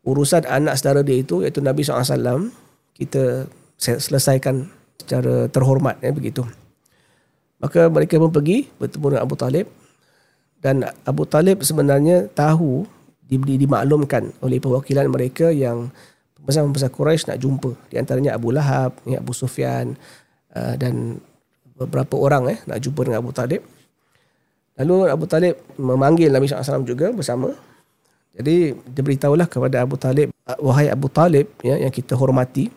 urusan 0.07 0.47
anak 0.47 0.79
saudara 0.79 1.03
dia 1.03 1.19
itu 1.19 1.43
iaitu 1.43 1.59
Nabi 1.59 1.83
SAW 1.83 2.53
kita 2.95 3.49
selesaikan 3.75 4.69
secara 4.95 5.51
terhormat 5.51 5.99
ya, 5.99 6.15
begitu. 6.15 6.47
Maka 7.59 7.91
mereka 7.91 8.15
pun 8.15 8.31
pergi 8.31 8.69
bertemu 8.79 9.05
dengan 9.11 9.23
Abu 9.27 9.35
Talib 9.35 9.67
dan 10.63 10.88
Abu 11.03 11.27
Talib 11.27 11.61
sebenarnya 11.61 12.31
tahu 12.31 12.88
dimaklumkan 13.25 14.29
oleh 14.45 14.61
perwakilan 14.61 15.09
mereka 15.09 15.49
yang 15.49 15.89
pembesar-pembesar 16.38 16.93
Quraisy 16.93 17.33
nak 17.33 17.41
jumpa 17.41 17.73
di 17.89 17.97
antaranya 17.97 18.38
Abu 18.38 18.53
Lahab, 18.53 18.93
Abu 19.01 19.33
Sufyan 19.33 19.97
uh, 20.53 20.77
dan 20.77 21.17
beberapa 21.73 22.15
orang 22.21 22.53
eh 22.53 22.59
nak 22.69 22.77
jumpa 22.85 23.09
dengan 23.09 23.25
Abu 23.25 23.33
Talib. 23.33 23.65
Lalu 24.77 24.95
Abu 25.09 25.25
Talib 25.25 25.57
memanggil 25.81 26.29
Nabi 26.29 26.45
SAW 26.45 26.85
juga 26.85 27.09
bersama. 27.09 27.49
Jadi 28.35 28.75
dia 28.75 29.01
beritahulah 29.01 29.47
kepada 29.47 29.81
Abu 29.81 29.95
Talib, 29.95 30.29
wahai 30.59 30.91
Abu 30.91 31.07
Talib 31.07 31.49
ya, 31.63 31.79
yang 31.79 31.89
kita 31.89 32.19
hormati, 32.19 32.67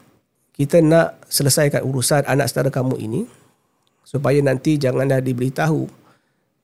kita 0.54 0.78
nak 0.80 1.18
selesaikan 1.28 1.82
urusan 1.82 2.24
anak 2.24 2.48
saudara 2.48 2.70
kamu 2.70 2.94
ini 3.02 3.26
supaya 4.06 4.38
nanti 4.40 4.78
janganlah 4.78 5.18
diberitahu 5.18 5.90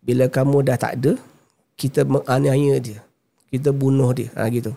bila 0.00 0.30
kamu 0.30 0.62
dah 0.62 0.78
tak 0.78 1.02
ada, 1.02 1.18
kita 1.74 2.06
menganiaya 2.06 2.78
dia 2.78 3.03
kita 3.54 3.70
bunuh 3.70 4.10
dia. 4.10 4.28
Ha, 4.34 4.50
gitu. 4.50 4.74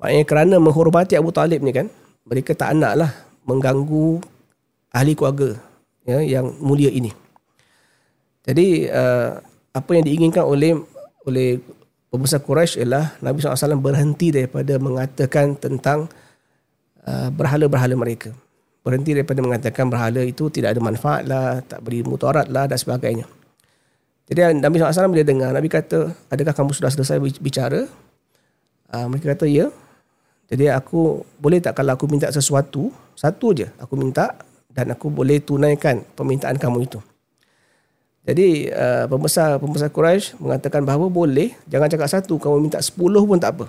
Maknanya 0.00 0.24
kerana 0.24 0.54
menghormati 0.56 1.14
Abu 1.20 1.28
Talib 1.28 1.60
ni 1.60 1.76
kan, 1.76 1.92
mereka 2.24 2.56
tak 2.56 2.72
nak 2.72 2.96
lah 2.96 3.10
mengganggu 3.44 4.20
ahli 4.96 5.12
keluarga 5.12 5.60
ya, 6.08 6.24
yang 6.24 6.56
mulia 6.64 6.88
ini. 6.88 7.12
Jadi 8.48 8.88
uh, 8.88 9.36
apa 9.76 9.90
yang 9.92 10.04
diinginkan 10.08 10.42
oleh 10.42 10.74
oleh 11.28 11.60
pembesar 12.08 12.40
Quraisy 12.40 12.82
ialah 12.82 13.20
Nabi 13.20 13.44
SAW 13.44 13.78
berhenti 13.78 14.32
daripada 14.32 14.80
mengatakan 14.80 15.54
tentang 15.60 16.08
uh, 17.04 17.28
berhala-berhala 17.30 17.94
mereka. 17.94 18.32
Berhenti 18.80 19.12
daripada 19.12 19.44
mengatakan 19.44 19.92
berhala 19.92 20.24
itu 20.24 20.48
tidak 20.48 20.72
ada 20.72 20.80
manfaat 20.80 21.22
lah, 21.28 21.60
tak 21.60 21.84
beri 21.84 22.00
mudarat 22.00 22.48
lah 22.48 22.64
dan 22.64 22.80
sebagainya. 22.80 23.28
Jadi 24.30 24.62
Nabi 24.62 24.78
SAW 24.78 25.10
bila 25.10 25.26
dengar, 25.26 25.50
Nabi 25.50 25.66
kata, 25.66 26.14
adakah 26.30 26.54
kamu 26.54 26.70
sudah 26.70 26.86
selesai 26.94 27.18
bicara? 27.42 27.90
Uh, 28.86 29.10
mereka 29.10 29.34
kata, 29.34 29.50
ya. 29.50 29.74
Jadi 30.46 30.70
aku, 30.70 31.26
boleh 31.42 31.58
tak 31.58 31.74
kalau 31.74 31.98
aku 31.98 32.06
minta 32.06 32.30
sesuatu, 32.30 32.94
satu 33.18 33.50
je 33.54 33.66
aku 33.82 33.98
minta 33.98 34.38
dan 34.70 34.94
aku 34.94 35.10
boleh 35.10 35.42
tunaikan 35.42 36.06
permintaan 36.14 36.58
kamu 36.62 36.86
itu. 36.86 37.02
Jadi 38.22 38.70
uh, 38.70 39.10
pembesar-pembesar 39.10 39.90
Quraisy 39.90 40.38
mengatakan 40.38 40.86
bahawa 40.86 41.10
boleh, 41.10 41.50
jangan 41.66 41.90
cakap 41.90 42.06
satu, 42.06 42.38
kamu 42.38 42.70
minta 42.70 42.78
sepuluh 42.78 43.26
pun 43.26 43.38
tak 43.42 43.58
apa. 43.58 43.66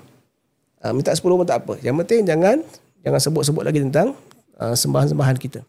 Uh, 0.86 0.94
minta 0.94 1.10
sepuluh 1.18 1.42
pun 1.42 1.46
tak 1.50 1.66
apa. 1.66 1.82
Yang 1.82 2.06
penting 2.06 2.22
jangan 2.30 2.58
jangan 3.02 3.20
sebut-sebut 3.22 3.66
lagi 3.66 3.82
tentang 3.82 4.14
uh, 4.62 4.78
sembahan-sembahan 4.78 5.38
kita. 5.42 5.66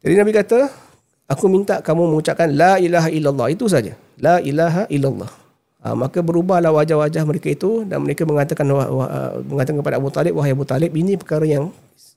Jadi 0.00 0.14
Nabi 0.16 0.32
kata, 0.32 0.87
aku 1.28 1.44
minta 1.46 1.84
kamu 1.84 2.08
mengucapkan 2.08 2.48
la 2.50 2.80
ilaha 2.80 3.12
illallah 3.12 3.52
itu 3.52 3.68
saja. 3.68 3.94
La 4.18 4.40
ilaha 4.40 4.88
illallah. 4.88 5.30
Uh, 5.78 5.94
maka 5.94 6.18
berubahlah 6.18 6.74
wajah-wajah 6.74 7.22
mereka 7.22 7.54
itu 7.54 7.86
dan 7.86 8.02
mereka 8.02 8.26
mengatakan 8.26 8.66
uh, 8.66 9.38
mengatakan 9.46 9.78
kepada 9.78 9.96
Abu 10.02 10.10
Talib, 10.10 10.34
wahai 10.34 10.50
Abu 10.50 10.66
Talib, 10.66 10.90
ini 10.98 11.14
perkara 11.14 11.46
yang 11.46 11.70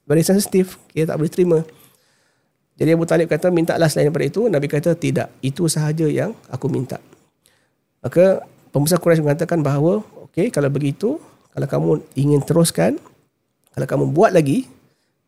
very 0.10 0.26
sensitif, 0.26 0.82
kita 0.90 1.14
tak 1.14 1.22
boleh 1.22 1.30
terima. 1.30 1.60
Jadi 2.82 2.98
Abu 2.98 3.06
Talib 3.06 3.30
kata, 3.30 3.54
mintalah 3.54 3.86
selain 3.86 4.10
daripada 4.10 4.26
itu. 4.26 4.42
Nabi 4.50 4.66
kata, 4.66 4.98
tidak. 4.98 5.30
Itu 5.46 5.70
sahaja 5.70 6.10
yang 6.10 6.34
aku 6.50 6.66
minta. 6.66 6.98
Maka 8.02 8.42
pembesar 8.74 8.98
Quraisy 8.98 9.22
mengatakan 9.22 9.62
bahawa, 9.62 10.02
okey, 10.26 10.50
kalau 10.50 10.74
begitu, 10.74 11.22
kalau 11.54 11.68
kamu 11.70 11.90
ingin 12.18 12.42
teruskan, 12.42 12.98
kalau 13.78 13.86
kamu 13.86 14.06
buat 14.10 14.34
lagi, 14.34 14.66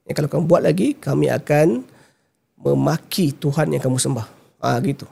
ya, 0.09 0.17
kalau 0.17 0.33
kamu 0.33 0.43
buat 0.49 0.65
lagi, 0.65 0.97
kami 0.97 1.29
akan 1.29 1.85
memaki 2.63 3.35
Tuhan 3.35 3.75
yang 3.75 3.83
kamu 3.83 3.99
sembah. 3.99 4.27
Ah 4.63 4.79
ha, 4.79 4.83
gitu. 4.83 5.03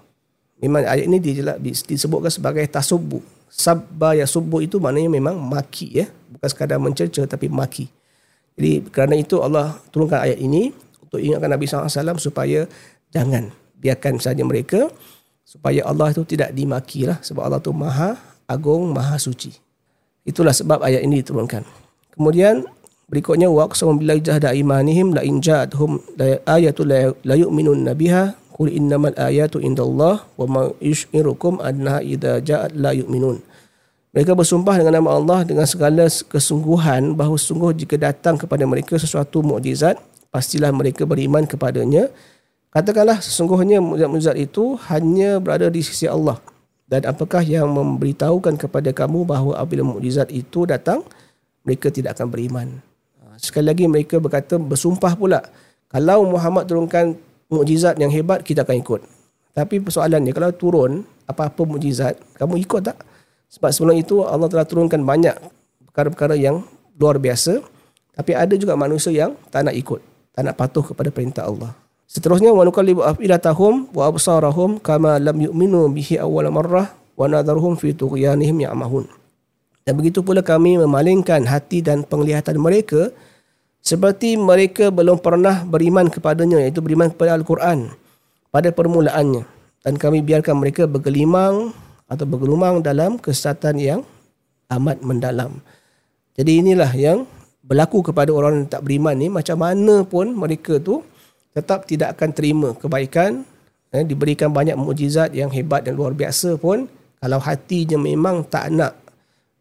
Memang 0.63 0.87
ayat 0.87 1.05
ini 1.09 1.19
disebutkan 1.89 2.31
sebagai 2.31 2.63
tasubbu. 2.69 3.19
Sabba 3.51 4.15
ya 4.15 4.23
subbu 4.23 4.63
itu 4.63 4.79
maknanya 4.79 5.11
memang 5.11 5.35
maki 5.35 6.01
ya. 6.01 6.05
Bukan 6.31 6.47
sekadar 6.47 6.79
mencerca 6.79 7.27
tapi 7.27 7.51
maki. 7.51 7.91
Jadi 8.55 8.87
kerana 8.87 9.19
itu 9.19 9.41
Allah 9.43 9.75
turunkan 9.91 10.23
ayat 10.23 10.39
ini 10.39 10.71
untuk 11.03 11.19
ingatkan 11.19 11.51
Nabi 11.51 11.65
SAW 11.67 12.21
supaya 12.21 12.69
jangan 13.11 13.51
biarkan 13.81 14.21
saja 14.21 14.45
mereka 14.45 14.87
supaya 15.43 15.83
Allah 15.83 16.15
itu 16.15 16.23
tidak 16.23 16.55
dimaki 16.55 17.03
lah 17.03 17.19
sebab 17.19 17.43
Allah 17.43 17.59
itu 17.59 17.75
maha 17.75 18.15
agung, 18.47 18.87
maha 18.93 19.19
suci. 19.19 19.51
Itulah 20.23 20.53
sebab 20.53 20.85
ayat 20.85 21.03
ini 21.03 21.19
diturunkan. 21.19 21.65
Kemudian 22.13 22.63
Berikutnya 23.11 23.51
waqsam 23.51 23.99
bil 23.99 24.23
jahda 24.23 24.55
imanihim 24.55 25.11
la 25.11 25.19
in 25.19 25.43
ja'atuhum 25.43 25.99
ayatu 26.47 26.87
la 26.87 27.35
yu'minun 27.35 27.83
nabiha 27.83 28.39
qul 28.55 28.71
innamal 28.71 29.11
ayatu 29.19 29.59
indallah 29.59 30.23
wa 30.39 30.45
ma 30.47 30.63
yushirukum 30.79 31.59
anna 31.59 31.99
idza 31.99 32.39
ja'at 32.39 32.71
la 32.71 32.95
yu'minun. 32.95 33.43
Mereka 34.15 34.31
bersumpah 34.31 34.79
dengan 34.79 35.03
nama 35.03 35.19
Allah 35.19 35.43
dengan 35.43 35.67
segala 35.67 36.07
kesungguhan 36.07 37.11
bahawa 37.11 37.35
sungguh 37.35 37.75
jika 37.83 37.99
datang 37.99 38.39
kepada 38.39 38.63
mereka 38.63 38.95
sesuatu 38.95 39.43
mukjizat 39.43 39.99
pastilah 40.31 40.71
mereka 40.71 41.03
beriman 41.03 41.43
kepadanya. 41.43 42.07
Katakanlah 42.71 43.19
sesungguhnya 43.19 43.83
mukjizat 43.83 44.39
itu 44.39 44.79
hanya 44.87 45.35
berada 45.43 45.67
di 45.67 45.83
sisi 45.83 46.07
Allah. 46.07 46.39
Dan 46.87 47.03
apakah 47.03 47.43
yang 47.43 47.67
memberitahukan 47.75 48.55
kepada 48.55 48.95
kamu 48.95 49.27
bahawa 49.27 49.59
apabila 49.59 49.99
mukjizat 49.99 50.31
itu 50.31 50.63
datang 50.63 51.03
mereka 51.67 51.91
tidak 51.91 52.15
akan 52.15 52.31
beriman 52.31 52.79
sekali 53.41 53.65
lagi 53.73 53.89
mereka 53.89 54.21
berkata 54.21 54.61
bersumpah 54.61 55.17
pula 55.17 55.41
kalau 55.89 56.29
Muhammad 56.29 56.69
turunkan 56.69 57.17
mukjizat 57.49 57.97
yang 57.97 58.13
hebat 58.13 58.45
kita 58.45 58.61
akan 58.61 58.77
ikut. 58.79 59.01
Tapi 59.51 59.83
persoalannya 59.83 60.31
kalau 60.31 60.53
turun 60.53 60.91
apa-apa 61.25 61.65
mukjizat 61.65 62.15
kamu 62.37 62.61
ikut 62.61 62.81
tak? 62.85 62.97
Sebab 63.51 63.69
sebelum 63.73 63.97
itu 63.97 64.23
Allah 64.23 64.47
telah 64.47 64.63
turunkan 64.63 65.03
banyak 65.03 65.35
perkara-perkara 65.91 66.37
yang 66.37 66.63
luar 66.95 67.17
biasa 67.19 67.59
tapi 68.15 68.31
ada 68.37 68.53
juga 68.55 68.77
manusia 68.77 69.11
yang 69.11 69.35
tak 69.49 69.67
nak 69.67 69.75
ikut 69.75 70.11
tak 70.31 70.47
nak 70.47 70.55
patuh 70.55 70.83
kepada 70.83 71.11
perintah 71.11 71.43
Allah. 71.47 71.75
Seterusnya 72.07 72.51
wa 72.51 72.63
nuqallibu 72.67 73.03
afidatahum 73.03 73.91
wa 73.95 74.03
absarahum 74.07 74.79
kama 74.83 75.15
lam 75.19 75.37
yu'minu 75.39 75.87
bihi 75.91 76.19
awwal 76.19 76.47
marrah 76.51 76.91
wa 77.15 77.25
nadharuhum 77.27 77.79
fi 77.79 77.95
tughyanihim 77.95 78.67
ya'mahun. 78.67 79.07
Dan 79.87 79.93
begitu 79.95 80.19
pula 80.19 80.43
kami 80.43 80.75
memalingkan 80.79 81.47
hati 81.47 81.79
dan 81.79 82.03
penglihatan 82.03 82.59
mereka 82.59 83.15
seperti 83.81 84.37
mereka 84.37 84.93
belum 84.93 85.17
pernah 85.17 85.65
beriman 85.65 86.07
kepadanya 86.07 86.61
iaitu 86.61 86.79
beriman 86.85 87.09
kepada 87.09 87.33
Al-Quran 87.33 87.89
pada 88.53 88.69
permulaannya 88.69 89.43
dan 89.81 89.93
kami 89.97 90.21
biarkan 90.21 90.61
mereka 90.61 90.85
bergelimang 90.85 91.73
atau 92.05 92.25
bergelumang 92.29 92.85
dalam 92.85 93.17
kesesatan 93.17 93.81
yang 93.81 93.99
amat 94.69 95.01
mendalam. 95.01 95.57
Jadi 96.37 96.61
inilah 96.63 96.91
yang 96.93 97.25
berlaku 97.65 98.11
kepada 98.11 98.29
orang 98.31 98.63
yang 98.63 98.69
tak 98.69 98.81
beriman 98.85 99.15
ni 99.17 99.27
macam 99.27 99.57
mana 99.59 100.05
pun 100.05 100.31
mereka 100.33 100.77
tu 100.77 101.01
tetap 101.51 101.89
tidak 101.89 102.15
akan 102.17 102.29
terima 102.31 102.69
kebaikan 102.77 103.43
eh, 103.91 104.03
diberikan 104.05 104.49
banyak 104.53 104.77
mukjizat 104.77 105.35
yang 105.35 105.51
hebat 105.51 105.83
dan 105.83 105.97
luar 105.97 106.15
biasa 106.15 106.55
pun 106.55 106.87
kalau 107.21 107.37
hatinya 107.37 108.01
memang 108.01 108.45
tak 108.49 108.73
nak 108.73 108.97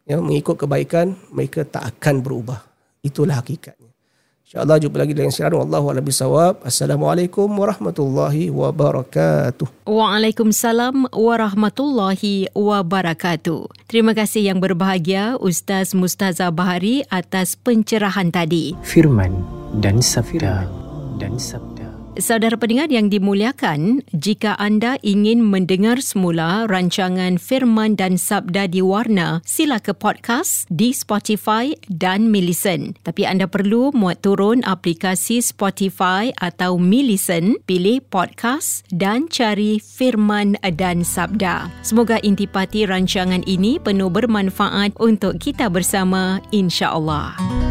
ya, 0.07 0.17
mengikut 0.17 0.65
kebaikan 0.65 1.13
mereka 1.29 1.61
tak 1.61 1.97
akan 1.97 2.25
berubah. 2.25 2.59
Itulah 3.01 3.41
hakikatnya. 3.41 3.80
InsyaAllah 4.51 4.83
jumpa 4.83 4.99
lagi 4.99 5.15
dengan 5.15 5.31
siaran. 5.31 5.63
Wallahu 5.63 5.95
a'lam 5.95 6.03
bishawab. 6.03 6.59
Assalamualaikum 6.67 7.47
warahmatullahi 7.47 8.51
wabarakatuh. 8.51 9.87
Waalaikumsalam 9.87 11.07
warahmatullahi 11.07 12.51
wabarakatuh. 12.51 13.87
Terima 13.87 14.11
kasih 14.11 14.51
yang 14.51 14.59
berbahagia 14.59 15.39
Ustaz 15.39 15.95
Mustaza 15.95 16.51
Bahari 16.51 17.07
atas 17.07 17.55
pencerahan 17.55 18.27
tadi. 18.27 18.75
Firman 18.83 19.39
dan 19.79 20.03
sabda 20.03 20.67
dan 21.15 21.39
sabda. 21.39 21.70
Saudara 22.19 22.59
pendengar 22.59 22.91
yang 22.91 23.07
dimuliakan, 23.07 24.03
jika 24.11 24.59
anda 24.59 24.99
ingin 24.99 25.39
mendengar 25.39 26.03
semula 26.03 26.67
rancangan 26.67 27.39
Firman 27.39 27.95
dan 27.95 28.19
Sabda 28.19 28.67
di 28.67 28.83
Warna, 28.83 29.39
sila 29.47 29.79
ke 29.79 29.95
podcast 29.95 30.67
di 30.67 30.91
Spotify 30.91 31.71
dan 31.87 32.27
Millicent. 32.27 32.99
Tapi 33.07 33.23
anda 33.23 33.47
perlu 33.47 33.95
muat 33.95 34.19
turun 34.27 34.59
aplikasi 34.67 35.39
Spotify 35.39 36.35
atau 36.35 36.75
Millicent, 36.75 37.63
pilih 37.63 38.03
podcast 38.03 38.83
dan 38.91 39.31
cari 39.31 39.79
Firman 39.79 40.59
dan 40.75 41.07
Sabda. 41.07 41.71
Semoga 41.79 42.19
intipati 42.19 42.83
rancangan 42.83 43.47
ini 43.47 43.79
penuh 43.79 44.11
bermanfaat 44.11 44.99
untuk 44.99 45.39
kita 45.39 45.71
bersama, 45.71 46.43
insya-Allah. 46.51 47.70